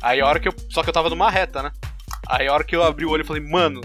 [0.00, 0.54] Aí a hora que eu.
[0.68, 1.70] Só que eu tava numa reta, né?
[2.26, 3.80] Aí a hora que eu abri o olho, eu falei, mano,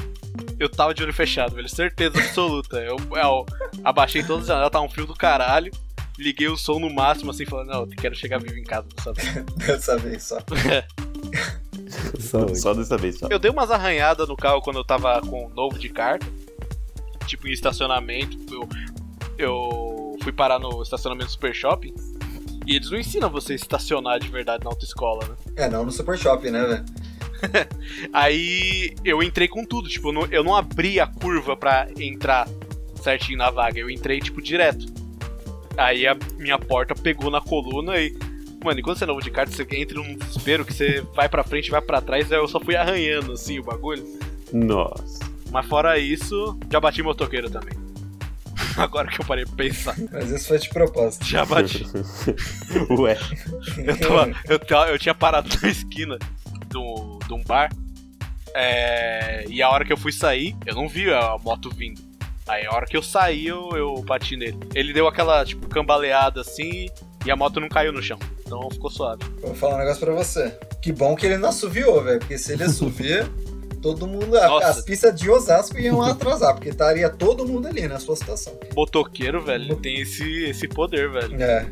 [0.60, 1.70] eu tava de olho fechado, velho.
[1.70, 2.78] Certeza absoluta.
[2.78, 3.46] Eu, eu
[3.84, 5.72] abaixei todas as janelas, tava um frio do caralho.
[6.18, 9.14] Liguei o som no máximo, assim, falando, não, eu quero chegar vivo em casa dessa
[9.14, 9.46] vez.
[9.68, 10.40] Dessa vez só.
[12.20, 13.28] Só Só dessa vez, só.
[13.30, 16.26] Eu dei umas arranhadas no carro quando eu tava com o novo de carta.
[17.28, 18.38] Tipo, em estacionamento.
[18.52, 18.70] Eu,
[19.38, 21.94] eu fui parar no estacionamento do Super Shopping.
[22.66, 25.36] E eles não ensinam você a estacionar de verdade na autoescola, né?
[25.56, 26.86] É, não no Super Shopping, né, velho?
[28.12, 29.88] Aí eu entrei com tudo.
[29.88, 32.48] Tipo, eu não, eu não abri a curva pra entrar
[33.02, 33.80] certinho na vaga.
[33.80, 34.86] Eu entrei, tipo, direto.
[35.78, 38.18] Aí a minha porta pegou na coluna e.
[38.64, 41.30] Mano, e quando você é novo de carta, você entra num desespero que você vai
[41.30, 42.32] pra frente, vai pra trás.
[42.32, 44.04] Aí eu só fui arranhando, assim, o bagulho.
[44.52, 45.27] Nossa.
[45.52, 47.74] Mas fora isso, já bati motoqueiro também.
[48.78, 49.96] Agora que eu parei pra pensar.
[50.12, 51.26] Mas isso foi de propósito.
[51.26, 51.86] Já bati.
[53.00, 53.18] Ué.
[53.78, 56.18] Eu, tava, eu, tava- eu tinha parado na esquina
[56.70, 57.70] do- de um bar.
[58.54, 62.02] é, e a hora que eu fui sair, eu não vi a moto vindo.
[62.48, 64.58] Aí a hora que eu saí, eu, eu bati nele.
[64.74, 66.88] Ele deu aquela, tipo, cambaleada assim
[67.26, 68.18] e a moto não caiu no chão.
[68.46, 69.22] Então ficou suave.
[69.42, 70.58] Vou falar um negócio pra você.
[70.82, 72.20] Que bom que ele não assoviou, velho.
[72.20, 73.28] Porque se ele assovia,
[73.82, 74.28] todo mundo.
[74.28, 74.68] Nossa.
[74.68, 78.54] As pistas de Osasco iam atrasar, porque estaria todo mundo ali na sua situação.
[78.76, 81.42] Motoqueiro, velho, ele tem esse, esse poder, velho.
[81.42, 81.68] É.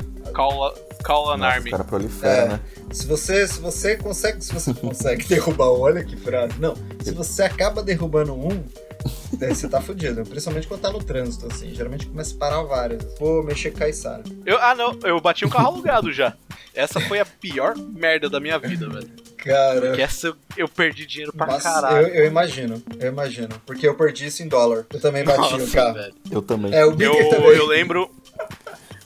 [1.36, 1.68] Nossa, army.
[1.68, 2.48] o cara prolifera, É.
[2.48, 2.60] né?
[2.90, 6.54] Se você, se você consegue, se você consegue derrubar um, olha que frase.
[6.58, 8.62] Não, se você acaba derrubando um,
[9.38, 10.24] daí você tá fudido.
[10.24, 11.74] Principalmente quando tá no trânsito, assim.
[11.74, 13.04] Geralmente começa a parar vários.
[13.18, 14.22] Vou mexer com a Isara.
[14.44, 16.34] Eu, ah, não, eu bati um carro alugado já.
[16.74, 19.08] Essa foi a pior merda da minha vida, velho.
[19.36, 19.92] Cara.
[19.92, 22.08] Que essa eu, eu perdi dinheiro pra Nossa, caralho.
[22.08, 23.48] eu, eu imagino, eu imagino.
[23.64, 24.84] Porque eu perdi isso em dólar.
[24.92, 25.94] Eu também bati o Nossa, carro.
[25.94, 26.14] velho.
[26.30, 26.74] Eu também.
[26.74, 27.56] É, o Eu, também.
[27.56, 28.10] eu lembro.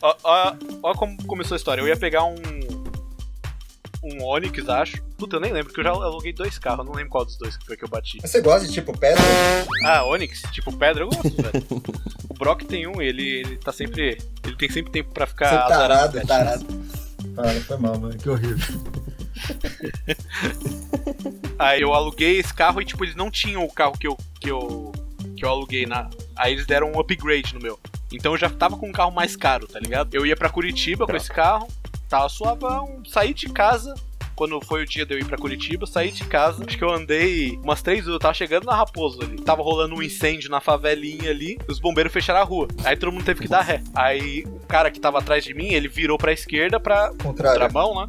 [0.01, 1.83] Ó, ó, ó como começou a história.
[1.83, 2.37] Eu ia pegar um.
[4.03, 5.03] Um Onix, acho.
[5.19, 6.81] Puta, eu nem lembro, porque eu já aluguei dois carros.
[6.81, 8.19] Eu não lembro qual dos dois que foi que eu bati.
[8.23, 9.23] Mas Você gosta de tipo pedra?
[9.85, 11.67] Ah, Onix, tipo pedra, eu gosto, velho.
[12.29, 14.17] O Brock tem um, ele, ele tá sempre.
[14.45, 15.51] Ele tem sempre tempo pra ficar.
[15.51, 16.67] Você tarado, tarado.
[17.35, 18.17] Para, foi mal, mano.
[18.17, 18.81] Que horrível.
[21.59, 24.51] Aí eu aluguei esse carro e, tipo, eles não tinham o carro que eu, que
[24.51, 24.93] eu,
[25.37, 26.09] que eu aluguei na.
[26.37, 27.79] Aí eles deram um upgrade no meu.
[28.13, 30.15] Então eu já tava com um carro mais caro, tá ligado?
[30.15, 31.69] Eu ia pra Curitiba com esse carro,
[32.11, 33.95] tava suavão, saí de casa.
[34.35, 36.65] Quando foi o dia de eu ir pra Curitiba, saí de casa.
[36.67, 38.15] Acho que eu andei umas três horas.
[38.15, 39.37] Eu tava chegando na Raposo ali.
[39.37, 41.59] Tava rolando um incêndio na favelinha ali.
[41.69, 42.67] Os bombeiros fecharam a rua.
[42.83, 43.83] Aí todo mundo teve que dar ré.
[43.95, 47.61] Aí o cara que tava atrás de mim, ele virou pra esquerda pra Contrário.
[47.61, 48.09] contramão, né?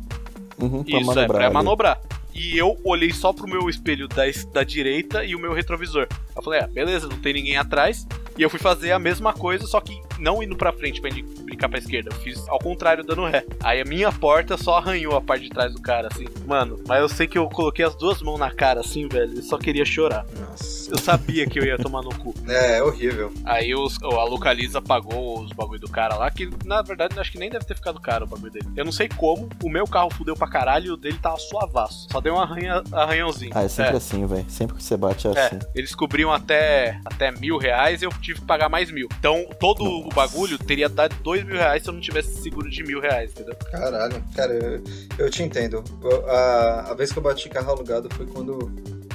[0.57, 1.53] Uhum, pra Isso, é, manobrar pra ali.
[1.53, 2.01] manobrar.
[2.33, 6.07] E eu olhei só pro meu espelho da, da direita e o meu retrovisor.
[6.33, 8.07] Eu falei, ah, beleza, não tem ninguém atrás.
[8.37, 11.09] E eu fui fazer a mesma coisa, só que não indo pra frente pra
[11.43, 12.11] brincar pra esquerda.
[12.13, 13.43] Eu fiz ao contrário, dando ré.
[13.61, 16.25] Aí a minha porta só arranhou a parte de trás do cara, assim.
[16.45, 19.31] Mano, mas eu sei que eu coloquei as duas mãos na cara, assim, velho.
[19.31, 20.25] Ele só queria chorar.
[20.39, 20.91] Nossa.
[20.91, 22.33] Eu sabia que eu ia tomar no cu.
[22.47, 23.33] É, é horrível.
[23.45, 27.39] Aí os, a Localiza pagou os bagulho do cara lá, que na verdade acho que
[27.39, 28.67] nem deve ter ficado caro o bagulho dele.
[28.75, 32.07] Eu não sei como, o meu carro fudeu pra caralho e o dele tava suavaço.
[32.11, 33.51] Só deu um arranha, arranhãozinho.
[33.55, 34.45] Ah, é sempre assim, velho.
[34.49, 35.59] Sempre que você bate é, É, assim.
[35.73, 39.07] eles cobriam até, até mil reais e eu tive que pagar mais mil.
[39.19, 42.83] Então, todo o bagulho teria dado dois mil reais se eu não tivesse seguro de
[42.83, 43.55] mil reais, entendeu?
[43.71, 44.83] Caralho, cara, eu,
[45.17, 45.83] eu te entendo.
[46.03, 48.71] Eu- A, a vez que eu bati carro alugado foi quando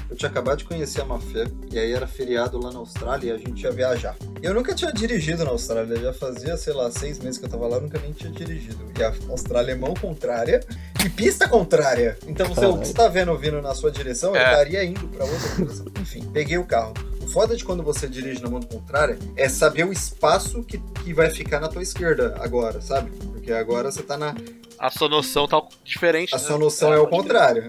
[0.08, 3.34] eu tinha acabado de conhecer a Mafé, e aí era feriado lá na Austrália e
[3.34, 4.16] a gente ia viajar.
[4.40, 7.66] Eu nunca tinha dirigido na Austrália, já fazia, sei lá, seis meses que eu tava
[7.66, 8.78] lá, eu nunca nem tinha dirigido.
[8.98, 10.60] E a Austrália é mão contrária
[11.04, 12.16] e pista contrária.
[12.26, 14.50] Então você, o que você tá vendo vindo na sua direção, eu É.
[14.52, 15.86] estaria indo pra outra direção.
[16.00, 16.94] Enfim, peguei o carro.
[17.36, 21.12] O foda de quando você dirige na mão contrária é saber o espaço que, que
[21.12, 23.10] vai ficar na tua esquerda agora, sabe?
[23.10, 24.34] Porque agora você tá na,
[24.78, 26.34] A sua noção tá diferente.
[26.34, 26.42] a né?
[26.42, 27.20] sua noção é o pode crer.
[27.22, 27.68] contrário.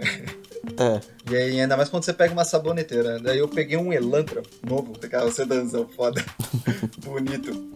[0.80, 1.02] É.
[1.30, 3.20] E aí, ainda mais quando você pega uma saboneteira.
[3.20, 6.24] Daí eu peguei um Elantra novo, aquela sedanzão foda,
[7.04, 7.76] bonito.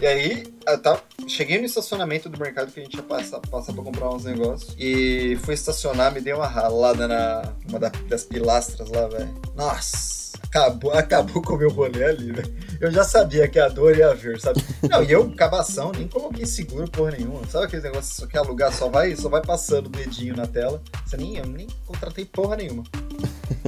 [0.00, 3.72] E aí, eu tava, cheguei no estacionamento do mercado que a gente ia passar, passar
[3.72, 4.72] pra comprar uns negócios.
[4.78, 9.34] E fui estacionar, me dei uma ralada na uma da- das pilastras lá, velho.
[9.56, 10.23] Nossa!
[10.54, 12.54] Acabou, acabou com o meu rolê ali, velho.
[12.80, 14.64] Eu já sabia que a dor ia vir, sabe?
[14.88, 17.44] Não, e eu, cabação, nem coloquei seguro porra nenhuma.
[17.48, 20.46] Sabe aquele negócio que só quer alugar, só vai, só vai passando o dedinho na
[20.46, 20.80] tela.
[21.04, 22.84] Você nem, eu nem contratei porra nenhuma.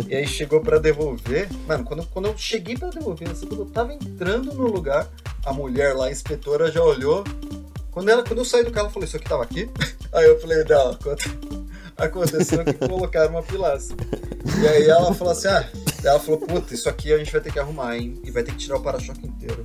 [0.07, 1.49] E aí chegou pra devolver.
[1.67, 5.09] Mano, quando, quando eu cheguei pra devolver, assim, quando eu tava entrando no lugar,
[5.45, 7.25] a mulher lá, a inspetora, já olhou.
[7.91, 9.69] Quando, ela, quando eu saí do carro, eu falei, isso aqui tava aqui?
[10.13, 11.37] Aí eu falei, não, aconte-
[11.97, 13.97] aconteceu que colocaram uma pilastra.
[14.63, 15.69] E aí ela falou assim, ah,
[16.09, 18.21] ela falou, puta, isso aqui a gente vai ter que arrumar, hein?
[18.25, 19.63] E vai ter que tirar o para-choque inteiro.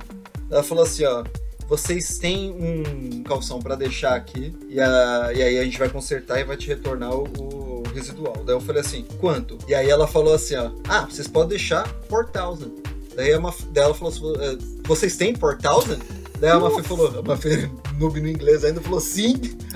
[0.50, 1.24] Ela falou assim, ó,
[1.68, 6.38] vocês têm um calção pra deixar aqui, e, a- e aí a gente vai consertar
[6.40, 8.42] e vai te retornar o, o residual.
[8.44, 9.56] Daí eu falei assim, quanto?
[9.68, 12.72] E aí ela falou assim, ó, ah, vocês podem deixar por thousand.
[13.14, 15.98] Daí, Maf- daí ela falou assim, "Eh, vocês têm por thousand?
[16.40, 19.34] Daí a Mafê falou, a Mafê, noob no inglês ainda, falou sim.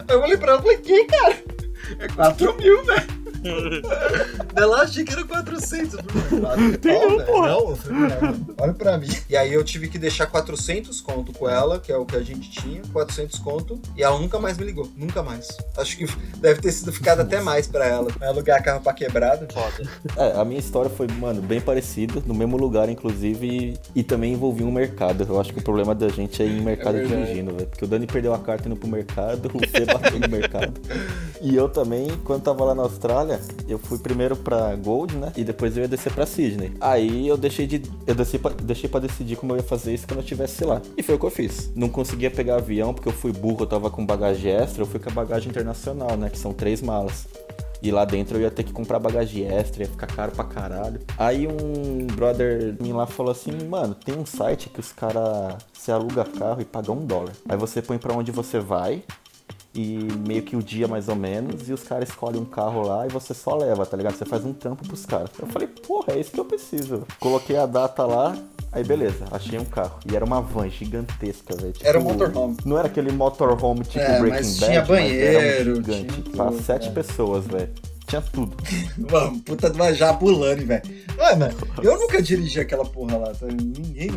[0.09, 1.37] Aí eu olhei pra ela e falei, que, cara?
[2.01, 3.07] É 4 mil, né?
[4.55, 5.95] Ela achei que era 400.
[5.95, 9.09] Eu falei, "Quatro pau, velho?" Não, "Não, olha pra mim.
[9.29, 12.23] E aí eu tive que deixar 400 conto com ela, que é o que a
[12.23, 15.49] gente tinha, 400 conto, e ela nunca mais me ligou, nunca mais.
[15.77, 16.07] Acho que
[16.39, 18.09] deve ter sido ficado até mais pra ela.
[18.19, 19.47] Vai alugar carro pra quebrada.
[19.53, 19.89] Foda.
[20.17, 23.47] É, a minha história foi, mano, bem parecida, no mesmo lugar, inclusive,
[23.95, 25.27] e, e também envolvia um mercado.
[25.29, 27.67] Eu acho que o problema da gente é ir em mercado É dirigindo, velho.
[27.67, 30.73] Porque o Dani perdeu a carta indo pro mercado, o Fê bateu no mercado.
[31.39, 33.36] E eu também, quando tava lá na Austrália,
[33.69, 35.33] eu fui primeiro pra Gold, né?
[35.37, 36.73] E depois eu ia descer pra Sydney.
[36.81, 37.83] Aí eu deixei de.
[38.07, 40.81] Eu desci pra, deixei pra decidir como eu ia fazer isso quando eu estivesse lá.
[40.97, 41.71] E foi o que eu fiz.
[41.75, 45.01] Não conseguia pegar avião porque eu fui burro, eu tava com bagagem extra, eu fui
[45.01, 46.31] com a bagagem internacional, né?
[46.31, 47.27] Que são três malas.
[47.83, 51.01] E lá dentro eu ia ter que comprar bagagem extra, ia ficar caro pra caralho.
[51.19, 55.93] Aí um brother me lá falou assim, mano, tem um site que os cara você
[55.93, 57.33] aluga carro e paga um dólar.
[57.49, 59.03] Aí você põe pra onde você vai
[59.77, 63.07] e meio que o dia mais ou menos, e os caras escolhem um carro lá
[63.07, 64.15] e você só leva, tá ligado?
[64.17, 65.31] Você faz um trampo pros caras.
[65.39, 67.03] Eu falei, porra, é isso que eu preciso.
[67.21, 68.37] Coloquei a data lá,
[68.73, 69.99] aí beleza, achei um carro.
[70.11, 71.73] E era uma van gigantesca, velho.
[71.73, 72.57] Tipo, Era um motorhome.
[72.65, 76.23] Não era aquele motorhome tipo É, Breaking mas Bad, tinha mas era um banheiro, gigante.
[76.23, 76.93] tinha Pra sete é.
[76.93, 77.71] pessoas, velho.
[78.07, 78.57] Tinha tudo.
[79.11, 80.83] Mano, puta de uma Jabulani, velho.
[81.19, 83.33] Mano, eu nunca dirigi aquela porra lá.
[83.35, 83.47] Tá?
[83.47, 84.11] Ninguém.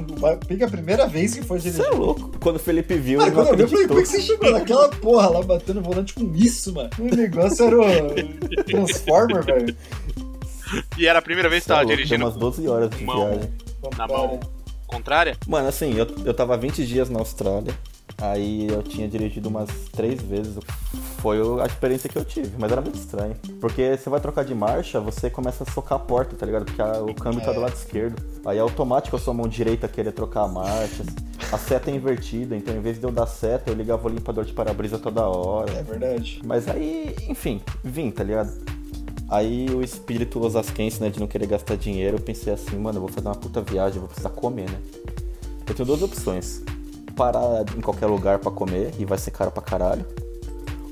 [0.48, 1.92] Pega a primeira vez que for Você dirigir.
[1.92, 2.32] é louco.
[2.40, 4.10] Quando o Felipe viu, Mano, ele não quando eu vi, eu falei, como é que
[4.10, 6.90] você chegou naquela porra lá batendo volante com isso, mano?
[7.00, 9.76] O negócio era o Transformer, velho.
[10.98, 12.90] E era a primeira vez que Você é tava louco, dirigindo Deu umas 12 horas
[12.92, 13.30] de mão.
[13.32, 13.50] viagem.
[13.98, 14.40] na mão
[14.86, 15.36] contrária?
[15.48, 17.74] Mano, assim, eu, eu tava 20 dias na Austrália.
[18.20, 20.56] Aí eu tinha dirigido umas três vezes.
[21.22, 23.36] Foi a experiência que eu tive, mas era muito estranho.
[23.60, 26.66] Porque você vai trocar de marcha, você começa a socar a porta, tá ligado?
[26.66, 28.22] Porque a- o câmbio tá do lado esquerdo.
[28.46, 31.04] Aí é automático a sua mão direita querer trocar a marcha.
[31.52, 34.46] A seta é invertida, então em vez de eu dar seta, eu ligava o limpador
[34.46, 35.72] de para-brisa toda hora.
[35.72, 36.42] É verdade.
[36.46, 38.52] Mas aí, enfim, vim, tá ligado?
[39.28, 43.02] Aí o espírito osasquense, né, de não querer gastar dinheiro, eu pensei assim, mano, eu
[43.02, 44.78] vou fazer uma puta viagem, vou precisar comer, né?
[45.68, 46.62] Eu tenho duas opções.
[47.16, 50.06] Parar em qualquer lugar pra comer e vai ser caro pra caralho.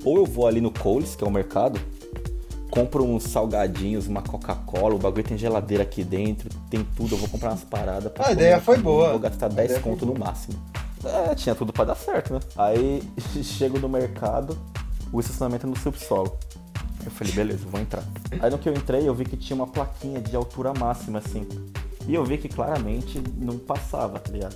[0.07, 1.77] Ou eu vou ali no Coles, que é o mercado,
[2.71, 7.27] compro uns salgadinhos, uma Coca-Cola, o bagulho tem geladeira aqui dentro, tem tudo, eu vou
[7.27, 9.09] comprar umas paradas pra a ideia foi comer, boa.
[9.09, 10.57] Vou gastar A 10 ideia foi conto no máximo.
[11.03, 12.39] É, tinha tudo pra dar certo, né?
[12.55, 13.03] Aí
[13.43, 14.57] chego no mercado,
[15.11, 16.39] o estacionamento é no subsolo.
[17.03, 18.05] Eu falei, beleza, vou entrar.
[18.39, 21.45] Aí no que eu entrei, eu vi que tinha uma plaquinha de altura máxima, assim.
[22.07, 24.55] E eu vi que claramente não passava, tá ligado?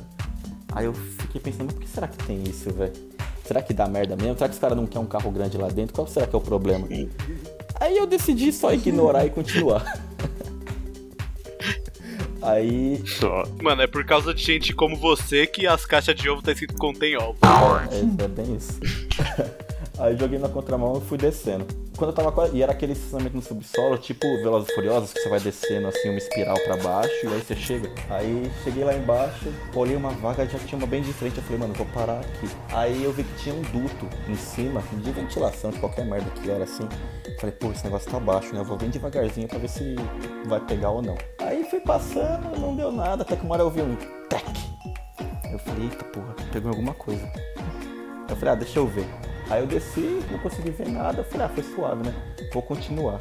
[0.71, 3.11] Aí eu fiquei pensando, por que será que tem isso, velho?
[3.51, 4.35] Será que dá merda mesmo?
[4.35, 5.93] Será que os caras não querem um carro grande lá dentro?
[5.93, 6.87] Qual será que é o problema?
[7.81, 9.83] Aí eu decidi só ignorar e continuar.
[12.41, 13.43] Aí Só.
[13.61, 16.75] Mano, é por causa de gente como você que as caixas de ovo tá escrito
[16.75, 17.37] contém ovo.
[17.91, 18.79] É, é bem isso.
[19.99, 21.67] Aí joguei na contramão e fui descendo.
[21.97, 22.55] Quando eu tava quase...
[22.55, 26.09] E era aquele estacionamento no subsolo, tipo Velozes e Furiosos, que você vai descendo assim
[26.09, 27.91] uma espiral pra baixo e aí você chega.
[28.09, 31.37] Aí cheguei lá embaixo, olhei uma vaga, já tinha uma bem de frente.
[31.37, 32.49] Eu falei, mano, vou parar aqui.
[32.73, 36.49] Aí eu vi que tinha um duto em cima, de ventilação, de qualquer merda que
[36.49, 36.87] era assim.
[37.39, 38.61] Falei, pô, esse negócio tá baixo, né?
[38.61, 39.95] Eu vou bem devagarzinho pra ver se
[40.45, 41.17] vai pegar ou não.
[41.39, 43.95] Aí fui passando, não deu nada, até que uma hora eu vi um
[44.29, 44.45] tec.
[45.51, 47.29] Eu falei, eita porra, pegou alguma coisa.
[48.29, 49.05] Eu falei, ah, deixa eu ver.
[49.51, 51.25] Aí eu desci, não consegui ver nada.
[51.25, 52.13] Falei, ah, foi suave, né?
[52.53, 53.19] Vou continuar.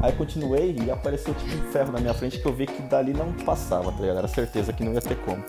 [0.00, 3.12] Aí continuei e apareceu tipo um ferro na minha frente que eu vi que dali
[3.12, 4.18] não passava, tá ligado?
[4.18, 5.42] Era certeza que não ia ter como.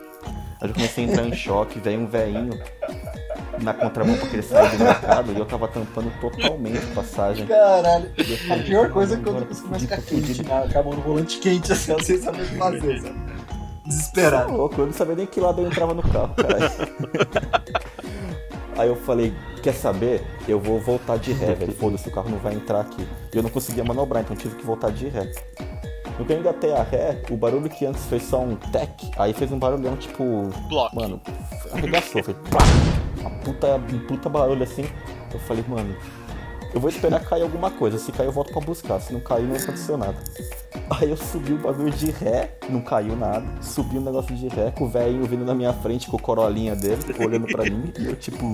[0.60, 2.60] Aí eu comecei a entrar em choque, veio um veinho
[3.62, 7.46] na contramão pra que ele sair do mercado e eu tava tampando totalmente a passagem.
[7.46, 8.12] Caralho.
[8.50, 11.38] A pior coisa é quando você começa a ficar quente, com a mão no volante
[11.38, 13.16] quente, assim, sem saber o que fazer, sabe?
[13.86, 14.48] Desesperado.
[14.48, 16.72] Tá louco, eu não sabia nem que lado eu entrava no carro, caralho.
[18.78, 20.22] Aí eu falei, quer saber?
[20.48, 21.74] Eu vou voltar de ré, velho.
[21.74, 23.08] Foda-se, o carro não vai entrar aqui.
[23.34, 25.32] E eu não conseguia manobrar, então tive que voltar de ré.
[26.18, 29.34] No que eu engatei a ré, o barulho que antes fez só um tec, aí
[29.34, 30.24] fez um barulhão tipo.
[30.68, 30.96] Bloco.
[30.96, 31.22] Mano,
[31.72, 32.62] arregaçou, fez plá!
[33.20, 34.86] Uma puta, um puta barulho assim.
[35.32, 35.96] Eu falei, mano,
[36.78, 37.98] eu vou esperar cair alguma coisa.
[37.98, 39.02] Se cair, eu volto pra buscar.
[39.02, 40.16] Se não cair, não aconteceu nada.
[40.92, 43.44] Aí eu subi o bagulho de ré, não caiu nada.
[43.64, 46.76] Subi o negócio de ré, com o velho vindo na minha frente com o corolinha
[46.76, 47.92] dele, olhando pra mim.
[47.98, 48.46] E eu, tipo,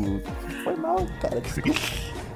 [0.63, 1.41] foi mal, cara.
[1.41, 1.77] desculpa.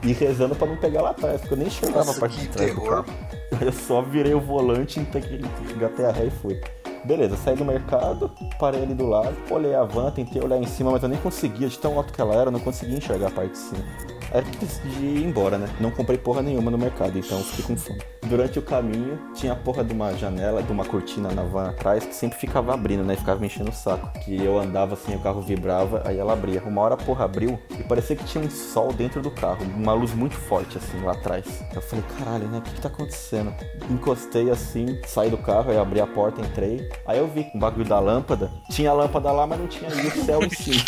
[0.04, 2.50] E rezando pra não pegar lá atrás, porque eu nem enxergava Nossa, a parte de
[2.50, 3.06] trás do terror.
[3.06, 3.18] carro.
[3.62, 6.60] Eu só virei o volante, engatei a ré e fui.
[7.06, 10.92] Beleza, saí do mercado, parei ali do lado, olhei a van, tentei olhar em cima,
[10.92, 13.32] mas eu nem conseguia, de tão alto que ela era, eu não conseguia enxergar a
[13.32, 14.17] parte de cima.
[14.34, 15.70] Eu decidi ir embora, né?
[15.80, 18.02] Não comprei porra nenhuma no mercado, então fiquei com fome.
[18.24, 22.06] Durante o caminho, tinha a porra de uma janela, de uma cortina na van atrás,
[22.06, 23.16] que sempre ficava abrindo, né?
[23.16, 24.12] Ficava me enchendo o saco.
[24.20, 26.62] Que eu andava assim, o carro vibrava, aí ela abria.
[26.64, 29.94] Uma hora a porra abriu e parecia que tinha um sol dentro do carro, uma
[29.94, 31.46] luz muito forte assim lá atrás.
[31.74, 32.58] Eu falei, caralho, né?
[32.58, 33.54] O que, que tá acontecendo?
[33.90, 36.90] Encostei assim, saí do carro, aí abri a porta, entrei.
[37.06, 38.52] Aí eu vi um bagulho da lâmpada.
[38.70, 40.84] Tinha a lâmpada lá, mas não tinha ali o céu em cima.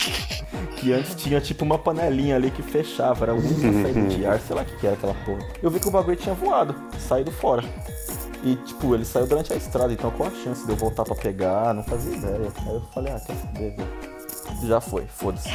[0.75, 4.56] Que antes tinha tipo uma panelinha ali que fechava, era alguma saída de ar, sei
[4.56, 5.48] lá o que, que era aquela porra.
[5.62, 7.63] Eu vi que o bagulho tinha voado, saído fora.
[8.44, 11.15] E tipo, ele saiu durante a estrada, então qual a chance de eu voltar pra
[11.15, 11.74] pegar?
[11.74, 12.52] Não fazia ideia.
[12.65, 13.88] Aí eu falei, ah, quer saber, velho?
[14.63, 15.50] Já foi, foda-se.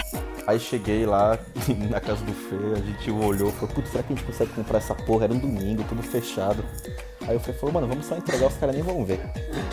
[0.47, 1.39] Aí cheguei lá
[1.91, 4.79] na casa do Fê, a gente olhou, falou, putz, será que a gente consegue comprar
[4.79, 5.25] essa porra?
[5.25, 6.63] Era um domingo, tudo fechado.
[7.27, 9.21] Aí o Fê falou, mano, vamos só entregar, os caras nem vão ver.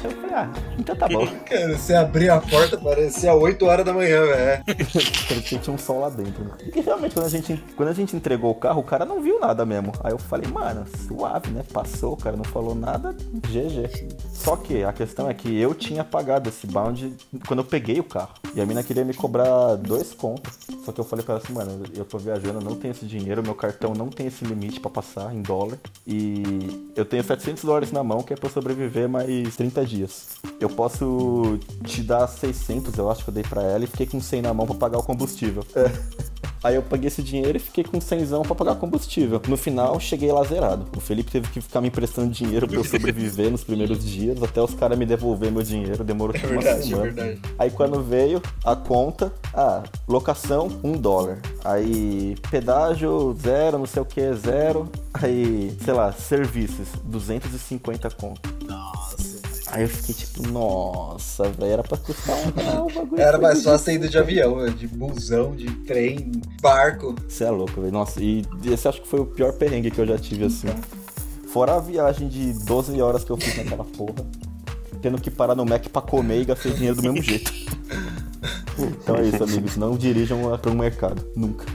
[0.03, 1.27] Eu falei, ah, então tá bom.
[1.45, 4.63] Cara, você abrir a porta parecia 8 horas da manhã, velho.
[5.43, 6.43] Tinha um sol lá dentro.
[6.43, 6.51] Né?
[6.75, 9.39] E realmente, quando a, gente, quando a gente entregou o carro, o cara não viu
[9.39, 9.91] nada mesmo.
[10.03, 11.63] Aí eu falei, mano, suave, né?
[11.73, 13.89] Passou, o cara não falou nada, GG.
[14.33, 17.15] Só que a questão é que eu tinha pagado esse bound
[17.47, 18.33] quando eu peguei o carro.
[18.55, 20.57] E a mina queria me cobrar dois contos.
[20.85, 23.43] Só que eu falei pra ela assim, mano, eu tô viajando, não tenho esse dinheiro,
[23.43, 25.77] meu cartão não tem esse limite pra passar em dólar.
[26.07, 30.27] E eu tenho 700 dólares na mão, que é pra eu sobreviver mais 30 dias.
[30.59, 34.19] Eu posso te dar 600, eu acho que eu dei pra ela, e fiquei com
[34.21, 35.63] 100 na mão pra pagar o combustível.
[35.75, 35.91] É.
[36.63, 39.41] Aí eu paguei esse dinheiro e fiquei com 100 pra pagar combustível.
[39.47, 40.85] No final, cheguei lá zerado.
[40.95, 44.61] O Felipe teve que ficar me emprestando dinheiro pra eu sobreviver nos primeiros dias, até
[44.61, 46.03] os caras me devolver meu dinheiro.
[46.03, 47.11] Demorou É tipo uma verdade, é semana.
[47.11, 47.41] verdade.
[47.57, 51.39] Aí quando veio a conta, ah, locação, um dólar.
[51.65, 54.87] Aí pedágio, zero, não sei o que, zero.
[55.13, 58.49] Aí, sei lá, serviços, 250 conto.
[58.65, 59.41] Nossa.
[59.67, 63.21] Aí eu fiquei tipo, nossa, velho, era pra custar um real o bagulho.
[63.21, 67.15] Era mais fácil ainda de avião, velho, de busão, de trem, barco.
[67.27, 67.93] Você é louco, velho.
[67.93, 70.67] Nossa, e esse acho que foi o pior perrengue que eu já tive assim.
[71.53, 74.25] Fora a viagem de 12 horas que eu fiz naquela porra.
[75.01, 77.51] Tendo que parar no Mac pra comer e gastei dinheiro do mesmo jeito.
[78.79, 79.77] Então é isso, amigos.
[79.77, 81.23] Não dirijam para um mercado.
[81.35, 81.65] Nunca.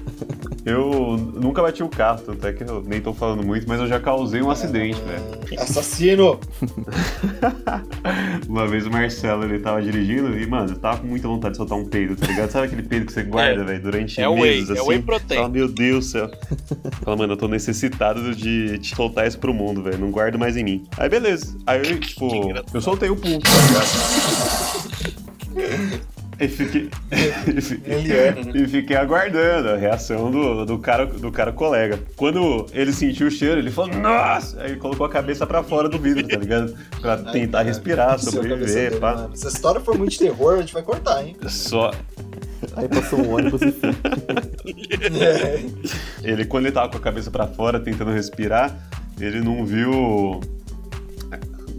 [0.67, 3.87] Eu nunca bati o carro, tanto é que eu nem tô falando muito, mas eu
[3.87, 5.63] já causei um acidente, velho.
[5.63, 6.41] Assassino!
[8.49, 11.59] Uma vez o Marcelo, ele tava dirigindo e, mano, eu tava com muita vontade de
[11.59, 12.51] soltar um peido, tá ligado?
[12.51, 13.65] Sabe aquele peido que você guarda, É.
[13.65, 14.83] velho, durante É o whey, meses, é assim?
[14.83, 15.37] o whey protein.
[15.37, 16.31] Fala, meu Deus do céu.
[17.05, 19.99] Fala, mano, eu tô necessitado de, de soltar isso pro mundo, velho.
[19.99, 20.85] Não guardo mais em mim.
[20.99, 21.57] Aí, beleza.
[21.65, 22.29] Aí, eu, tipo,
[22.75, 23.51] eu soltei o pulso, tá
[25.55, 26.07] ligado?
[26.39, 26.91] E fiquei...
[27.47, 28.35] e fiquei- né?
[28.55, 31.99] e fiquei aguardando a reação do, do, cara, do cara colega.
[32.15, 34.61] Quando ele sentiu o cheiro, ele falou, nossa!
[34.63, 36.77] Aí colocou a cabeça pra fora do vidro, tá ligado?
[37.01, 39.15] Pra tentar cara, respirar, sobreviver, pá.
[39.15, 39.37] mano.
[39.37, 41.37] Se a história for muito de terror, a gente vai cortar, hein?
[41.49, 41.91] Só.
[42.75, 43.97] Aí passou um ônibus e fim.
[46.23, 48.77] Ele, quando ele tava com a cabeça pra fora, tentando respirar,
[49.21, 50.41] ele não viu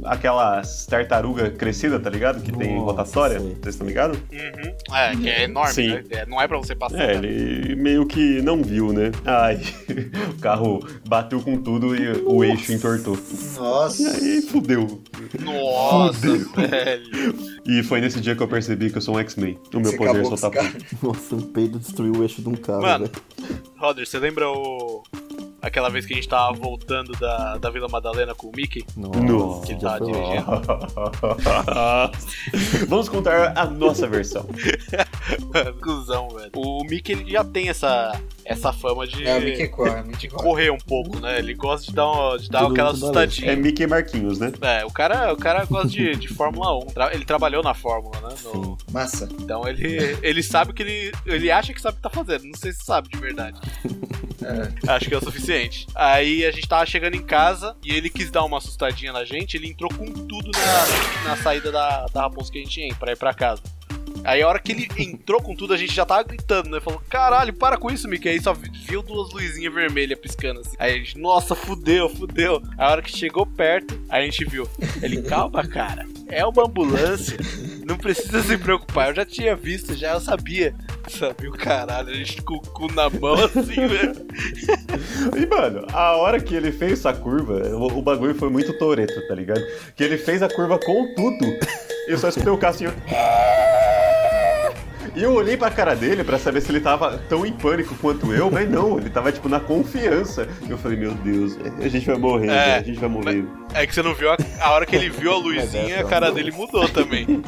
[0.04, 2.42] aquelas tartaruga crescida, tá ligado?
[2.42, 3.40] Que tem Nossa, rotatória.
[3.40, 3.50] sei.
[3.50, 4.18] Vocês estão ligados?
[4.32, 4.96] Uhum.
[4.96, 5.88] É, que é enorme, Sim.
[5.90, 6.04] né?
[6.10, 7.00] É, não é pra você passar.
[7.00, 7.28] É, né?
[7.28, 9.12] ele meio que não viu, né?
[9.26, 9.60] Ai,
[10.36, 13.16] o carro bateu com tudo e o eixo entortou.
[13.16, 14.10] E Nossa.
[14.10, 15.02] aí fudeu.
[15.40, 17.58] Nossa, velho.
[17.66, 19.60] E foi nesse dia que eu percebi que eu sou um X-Men.
[19.74, 20.56] O meu Você poder os fogo.
[21.02, 23.06] Nossa, um peido destruiu o eixo de um carro, Mano.
[23.06, 23.58] velho.
[23.78, 25.04] Roder, você lembra o.
[25.68, 28.86] Aquela vez que a gente tava voltando da, da Vila Madalena com o Mickey?
[28.96, 29.68] Nossa.
[29.68, 30.46] Que já tá dirigindo.
[32.88, 34.46] Vamos contar a nossa versão.
[35.54, 36.52] Mano, Cusão, velho.
[36.56, 40.28] O Mickey ele já tem essa, essa fama de, É, o Mickey corre, o Mickey
[40.28, 40.44] de corre.
[40.44, 41.38] correr um pouco, né?
[41.40, 43.52] Ele gosta de dar, uma, de dar Tudo aquela assustadinha.
[43.52, 44.52] É Mickey Marquinhos, né?
[44.62, 46.88] É, o cara, o cara gosta de, de Fórmula 1.
[46.88, 48.36] Tra- ele trabalhou na Fórmula, né?
[48.44, 48.78] No-.
[48.92, 49.28] Massa.
[49.40, 51.12] então ele, ele sabe o que ele.
[51.26, 52.44] Ele acha que sabe o que tá fazendo.
[52.46, 53.60] Não sei se sabe de verdade.
[54.42, 54.92] É.
[54.94, 55.57] Acho que é o suficiente.
[55.96, 59.58] Aí a gente tava chegando em casa e ele quis dar uma assustadinha na gente.
[59.58, 63.12] Ele entrou com tudo na, na saída da, da Raposa que a gente ia pra
[63.12, 63.62] ir pra casa.
[64.24, 66.80] Aí a hora que ele entrou com tudo, a gente já tava gritando, né?
[66.82, 68.28] Falou, caralho, para com isso, Mickey.
[68.30, 70.76] Aí só vi- viu duas luzinhas vermelhas piscando assim.
[70.80, 72.62] Aí a gente, nossa, fudeu, fudeu.
[72.78, 74.68] Aí a hora que chegou perto, aí a gente viu.
[75.02, 76.06] Ele, calma, cara.
[76.28, 77.38] É uma ambulância.
[77.88, 79.08] Não precisa se preocupar.
[79.10, 80.76] Eu já tinha visto, já eu sabia.
[81.08, 84.28] Sabia o caralho, a gente com o cu na mão assim, velho.
[85.38, 89.26] E, mano, a hora que ele fez essa curva, o, o bagulho foi muito toreto,
[89.30, 89.62] tá ligado?
[89.96, 91.46] Que ele fez a curva com tudo.
[92.08, 92.94] Eu só escutei o Cassinho.
[95.18, 98.32] E eu olhei pra cara dele pra saber se ele tava tão em pânico quanto
[98.32, 100.48] eu, mas não, ele tava, tipo, na confiança.
[100.70, 103.44] Eu falei, meu Deus, a gente vai morrer, É, a gente vai morrer.
[103.74, 106.08] É que você não viu a, a hora que ele viu a luzinha, essa a
[106.08, 107.26] cara dele mudou também.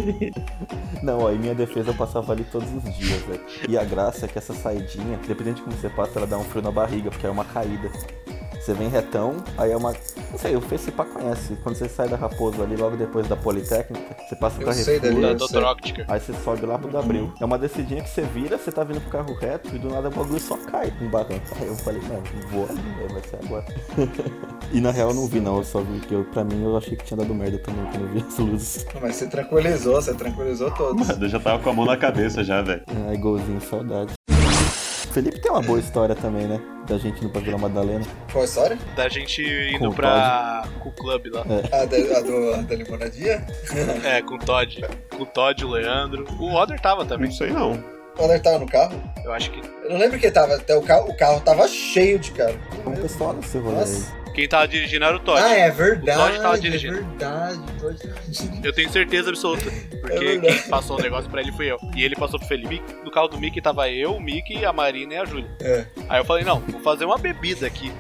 [1.03, 3.39] Não, ó, em minha defesa eu passava ali todos os dias, velho.
[3.69, 6.43] E a graça é que essa saidinha, dependendo de como você passa, ela dá um
[6.43, 7.89] frio na barriga, porque é uma caída.
[8.59, 9.93] Você vem retão, aí é uma.
[10.31, 11.57] Não sei, o pá conhece.
[11.63, 15.63] Quando você sai da Raposo ali, logo depois da Politécnica, você passa o Dr.
[15.63, 16.05] Octiker.
[16.07, 17.33] aí você sobe lá pro Abril.
[17.39, 20.09] É uma descidinha que você vira, você tá vindo pro carro reto e do nada
[20.09, 21.45] o bagulho só cai no barranco.
[21.59, 23.65] Aí eu falei, mano, vou ali, velho, vai ser agora.
[24.71, 26.75] e na real eu não vi não, eu só vi que eu, pra mim eu
[26.77, 28.85] achei que tinha dado merda também quando eu vi as luzes.
[28.93, 31.07] Não, Mas você tranquilizou, você tranquilizou todos.
[31.07, 32.83] Mano, eu já tava com a mão na cabeça já, velho.
[33.07, 34.18] Ai, golzinho, saudade.
[35.11, 36.59] Felipe tem uma boa história também, né?
[36.87, 38.05] Da gente indo pra Vila Madalena.
[38.31, 38.77] Qual a história?
[38.95, 40.63] Da gente indo Com o pra.
[40.79, 41.41] com o clube lá.
[41.71, 43.45] A da, a do, a da limonadinha?
[44.03, 44.81] É, com o Todd.
[45.15, 46.25] Com o Todd, o Leandro.
[46.39, 47.29] O Roder tava também.
[47.29, 47.99] Não sei não.
[48.17, 49.01] O Honor tava no carro?
[49.23, 49.61] Eu acho que.
[49.83, 50.55] Eu não lembro quem tava.
[50.55, 52.53] Até o carro, o carro tava cheio de cara.
[52.85, 54.11] Um pessoal nesse rolê Nossa.
[54.13, 54.18] aí.
[54.33, 55.41] Quem tava dirigindo era o Todd.
[55.41, 56.19] Ah, é verdade.
[56.19, 56.93] O Todd tava é dirigindo.
[56.95, 57.57] verdade.
[57.57, 58.67] o Todd tava dirigindo.
[58.67, 59.63] Eu tenho certeza absoluta.
[60.01, 61.77] Porque É quem passou o negócio pra ele foi eu.
[61.95, 62.81] E ele passou pro Felipe.
[63.03, 65.49] No carro do Mickey tava eu, o Mickey, a Marina e a Júlia.
[65.61, 65.85] É.
[66.07, 67.91] Aí eu falei, não, vou fazer uma bebida aqui.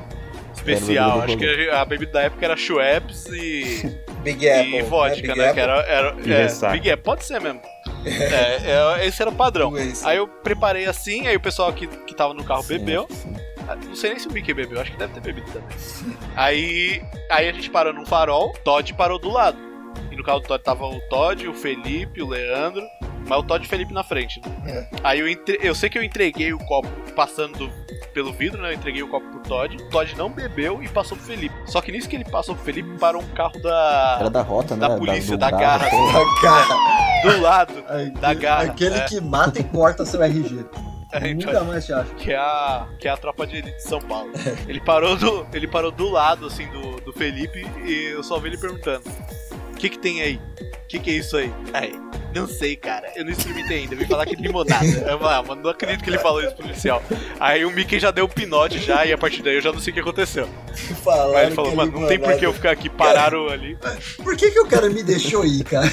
[0.53, 1.19] Especial.
[1.19, 3.97] do Acho que a bebida da época era Schweppes e.
[4.19, 4.75] Big Apple.
[4.75, 5.43] e vodka, Big né?
[5.49, 5.53] Apple.
[5.53, 5.73] Que era.
[5.83, 6.71] era E é.
[6.71, 7.61] Big Apple, pode ser mesmo.
[8.05, 9.73] É, é, esse era o padrão.
[10.05, 13.05] Aí eu preparei assim, aí o pessoal que, que tava no carro Sim, bebeu.
[13.09, 13.35] sim.
[13.75, 15.77] Não sei nem se o Mickey bebeu, acho que deve ter bebido também.
[16.35, 19.57] Aí, aí a gente parou num farol, Todd parou do lado.
[20.11, 22.83] E no carro do Todd tava o Todd, o Felipe, o Leandro,
[23.27, 24.41] mas o Todd e o Felipe na frente.
[24.63, 24.87] Né?
[25.03, 25.59] Aí eu, entre...
[25.61, 28.69] eu sei que eu entreguei o copo passando do- pelo vidro, né?
[28.69, 29.75] Eu entreguei o copo pro Todd.
[29.75, 31.53] O Todd não bebeu e passou pro Felipe.
[31.67, 34.29] Só que nisso que ele passou pro Felipe, parou um carro Era da.
[34.29, 34.87] da rota, né?
[34.87, 35.89] Da polícia, da garra.
[35.89, 36.19] porra.
[36.21, 36.75] A cara.
[37.35, 37.73] do lado.
[38.19, 39.05] Da garra, Aquele é.
[39.05, 40.65] que mata e corta seu RG.
[41.21, 42.13] É, então, Nunca mais te acha.
[42.13, 44.31] que é a que é a tropa de elite de São Paulo.
[44.67, 48.49] Ele parou do ele parou do lado assim do, do Felipe e eu só vi
[48.49, 49.03] ele perguntando:
[49.73, 50.39] "O que que tem aí?
[50.61, 51.99] O que que é isso aí?" Aí,
[52.35, 53.11] não sei, cara.
[53.15, 53.95] Eu não experimentei ainda.
[53.95, 54.85] Eu vim falar que limonada.
[54.85, 57.01] Eu falei, ah, mano, não acredito que ele falou isso pro policial.
[57.39, 59.79] Aí o Mickey já deu o pinote já e a partir daí eu já não
[59.79, 60.47] sei o que aconteceu.
[61.03, 62.87] Falaram Mas ele falou, mano, não tem por que eu ficar aqui.
[62.87, 63.75] Pararam ali.
[64.17, 65.91] Por que, que o cara me deixou ir, cara?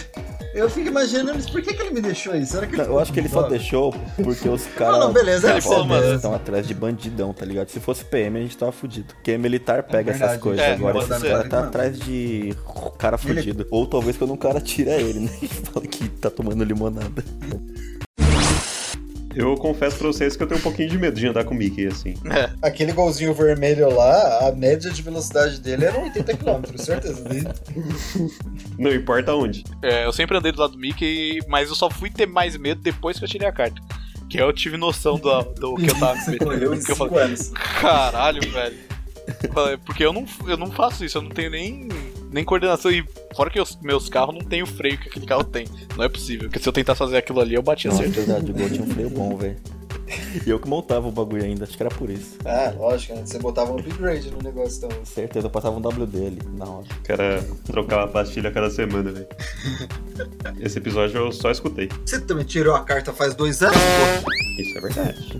[0.57, 2.47] Eu fico imaginando, por que, que ele me deixou ir?
[2.47, 3.93] Será que ele Não, eu acho que ele só deixou
[4.25, 4.99] porque os caras.
[5.01, 6.15] não, beleza, ele falou, mano.
[6.15, 7.69] estão atrás de bandidão, tá ligado?
[7.69, 9.13] Se fosse PM, a gente tava fudido.
[9.15, 10.65] Porque militar pega verdade, essas coisas.
[10.65, 12.55] é, Agora, esses caras tá atrás de
[12.99, 13.67] cara fudido.
[13.71, 15.31] Ou talvez quando um cara tira ele, né?
[15.43, 17.23] E fala que tá tomando limonada.
[19.37, 21.57] Eu confesso pra vocês que eu tenho um pouquinho de medo de andar com o
[21.57, 22.15] Mickey, assim.
[22.63, 27.23] Aquele golzinho vermelho lá, a média de velocidade dele era 80 km, certeza.
[28.79, 29.63] Não importa onde.
[29.83, 32.81] É, eu sempre andei do lado do Mickey, mas eu só fui ter mais medo
[32.81, 33.79] depois que eu tirei a carta.
[34.31, 36.85] Que eu tive noção do, do que eu tava me Você correu em metendo.
[36.87, 37.53] Que eu 5 falei, anos.
[37.81, 38.77] Caralho, velho.
[39.85, 41.89] Porque eu não, eu não faço isso, eu não tenho nem,
[42.37, 42.91] nem coordenação.
[42.91, 45.67] E fora que os meus carros não tem o freio que aquele carro tem.
[45.97, 46.49] Não é possível.
[46.49, 48.15] Porque se eu tentasse fazer aquilo ali, eu batia Não, é certo.
[48.15, 49.57] verdade, o Gol tinha um freio bom, velho.
[50.47, 52.37] E eu que montava o bagulho ainda, acho que era por isso.
[52.45, 53.23] Ah, lógico, né?
[53.25, 55.05] Você botava um upgrade no negócio, então.
[55.05, 56.87] Certeza, eu passava um WD ali, na hora.
[57.01, 59.27] O cara trocava a pastilha a cada semana, velho.
[60.61, 61.89] Esse episódio eu só escutei.
[62.05, 63.77] Você também tirou a carta faz dois anos,
[64.23, 64.31] pô?
[64.63, 65.39] Isso é verdade.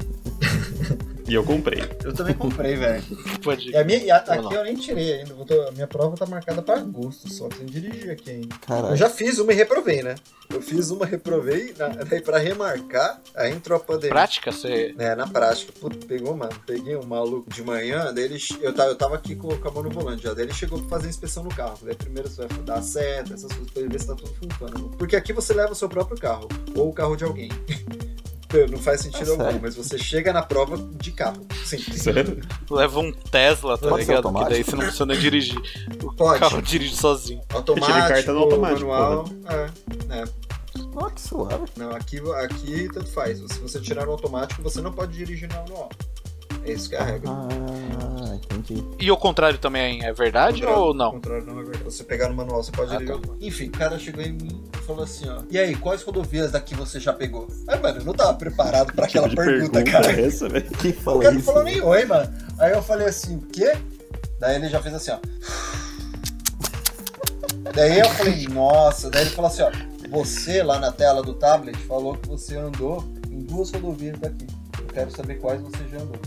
[1.29, 1.83] E eu comprei.
[2.05, 3.03] Eu também comprei, velho.
[3.43, 5.35] Pode E a minha, e a- aqui eu nem tirei ainda.
[5.45, 8.57] tô- a minha prova tá marcada pra agosto, só preciso dirigir aqui ainda.
[8.65, 8.93] Caralho.
[8.93, 10.15] Eu já fiz uma e reprovei, né?
[10.49, 14.11] Eu fiz uma, reprovei, na, daí pra remarcar, aí entrou a pandemia.
[14.11, 14.95] Prática, você.
[14.97, 15.73] É, na prática.
[15.81, 16.53] Puta, pegou, mano.
[16.65, 19.71] Peguei um maluco de manhã, daí ele, eu, tava, eu tava aqui com, com a
[19.73, 20.33] mão no volante já.
[20.33, 21.79] Daí ele chegou pra fazer a inspeção no carro.
[21.83, 24.33] Daí primeiro você vai dar a seta, essas coisas, pra ele ver se tá tudo
[24.35, 24.97] funcionando.
[24.97, 26.47] Porque aqui você leva o seu próprio carro,
[26.77, 27.51] ou o carro de alguém.
[28.71, 29.61] Não faz sentido É algum, sério?
[29.63, 31.45] mas você chega na prova de carro.
[31.65, 31.79] Sim.
[31.79, 32.41] Sério?
[32.71, 34.33] Leva um Tesla, tá Pode ligado?
[34.33, 35.61] Que daí você não precisa nem dirigir.
[36.03, 36.41] O Pode.
[36.41, 37.41] carro dirige sozinho.
[37.53, 39.25] Automático, carta no automático, manual.
[39.49, 40.25] É, é.
[40.95, 41.65] Ó, que suave.
[41.77, 43.39] Não, aqui, aqui tanto faz.
[43.39, 45.91] Se você tirar no automático, você não pode dirigir no manual.
[46.73, 47.31] É é a regra.
[47.31, 48.85] Ah, entendi.
[48.99, 51.11] E o contrário também é verdade Contrário- ou não?
[51.13, 51.79] contrário não é verdade.
[51.79, 53.19] Se você pegar no manual, você pode Ah, tá.
[53.41, 55.43] Enfim, o cara chegou em mim e falou assim, ó.
[55.51, 57.47] E aí, quais rodovias daqui você já pegou?
[57.69, 60.21] Ah, mano, eu não tava preparado pra aquela tipo pergunta, pergunta cara.
[60.21, 60.71] é essa, velho?
[60.79, 61.47] Quem O fala cara não isso?
[61.47, 62.35] falou nem oi, mano.
[62.59, 63.77] Aí eu falei assim, o quê?
[64.41, 65.19] Daí ele já fez assim, ó.
[67.75, 69.11] Daí eu falei, nossa.
[69.11, 69.71] Daí ele falou assim, ó.
[70.09, 74.47] Você lá na tela do tablet falou que você andou em duas rodovias daqui.
[74.79, 76.19] Eu quero saber quais você já andou.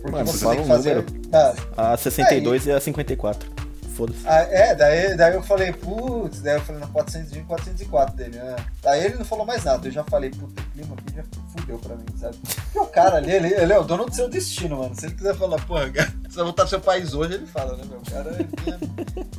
[0.00, 0.94] Porque Mano, você fala tem que um fazer.
[0.96, 1.30] número.
[1.76, 3.60] Ah, A 62 e a 54.
[3.94, 4.20] Foda-se.
[4.26, 8.36] ah, é, daí, daí eu falei, putz, daí eu falei na 401 e 404 dele,
[8.36, 8.56] né?
[8.82, 11.22] Daí ele não falou mais nada, eu já falei, puta, o clima aqui já
[11.54, 12.36] fudeu pra mim, sabe?
[12.38, 14.94] Porque o cara ali, ele, ele é o dono do seu destino, mano.
[14.94, 17.76] Se ele quiser falar, porra, cara, se vai voltar pro seu país hoje, ele fala,
[17.76, 17.98] né, meu?
[17.98, 18.78] O cara tinha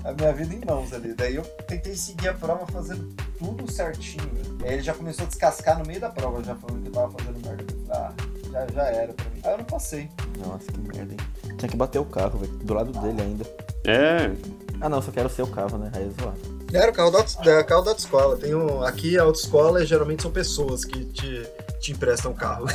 [0.03, 1.13] a minha vida em mãos ali.
[1.13, 3.07] Daí eu tentei seguir a prova fazendo
[3.39, 4.57] tudo certinho, velho.
[4.65, 7.09] Aí ele já começou a descascar no meio da prova, já falando que eu tava
[7.17, 7.63] fazendo merda.
[7.73, 8.11] Eu ah,
[8.51, 9.41] já, já era pra mim.
[9.43, 10.09] Aí eu não passei.
[10.45, 11.55] Nossa, que merda, hein?
[11.57, 12.51] Tinha que bater o carro, velho.
[12.53, 13.45] Do lado dele ainda.
[13.85, 14.31] É,
[14.79, 15.91] Ah, não, só quero ser o carro, né?
[15.93, 16.39] Aí é zoado.
[16.73, 18.37] Era o carro da, da, carro da autoescola.
[18.37, 21.45] Tem um, aqui a autoescola geralmente são pessoas que te,
[21.79, 22.65] te emprestam carro.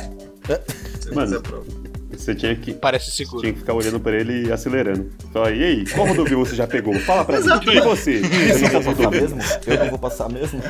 [1.13, 1.41] Mano.
[2.17, 3.41] você tinha que, Parece seguro.
[3.41, 5.09] tinha que ficar olhando pra ele e acelerando.
[5.31, 6.93] Fala, e aí, qual rodovia você já pegou?
[7.01, 7.45] Fala pra mim.
[7.73, 8.21] E você?
[8.21, 9.39] Eu não vou passar mesmo?
[9.67, 10.61] Eu não vou passar mesmo?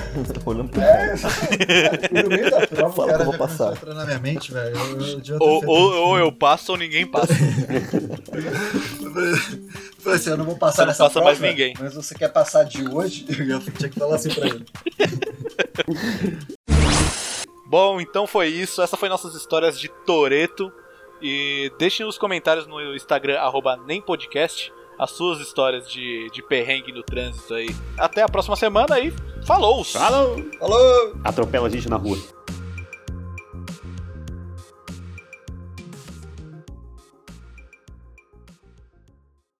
[0.45, 2.23] Olhando pro É, carro.
[2.23, 3.73] no meio da prova, Fala cara que eu vou passar.
[3.73, 4.75] entrar na minha mente, velho.
[5.39, 7.33] Ou, ou, ou eu passo ou ninguém passa.
[7.33, 9.11] Eu
[9.99, 11.73] Falei assim, eu não vou passar Você não nessa passa prova, mais ninguém.
[11.79, 13.25] Mas você quer passar de hoje?
[13.47, 14.65] Eu tinha que falar assim pra ele.
[17.69, 18.81] Bom, então foi isso.
[18.81, 20.71] Essa foi nossas histórias de Toreto.
[21.21, 27.03] E deixem nos comentários no Instagram, arroba nempodcast, as suas histórias de, de perrengue no
[27.03, 27.69] trânsito aí.
[27.97, 29.13] Até a próxima semana e
[29.45, 29.83] falou!
[29.83, 30.37] Falou!
[30.59, 31.15] Falou!
[31.23, 32.17] Atropela a gente na rua.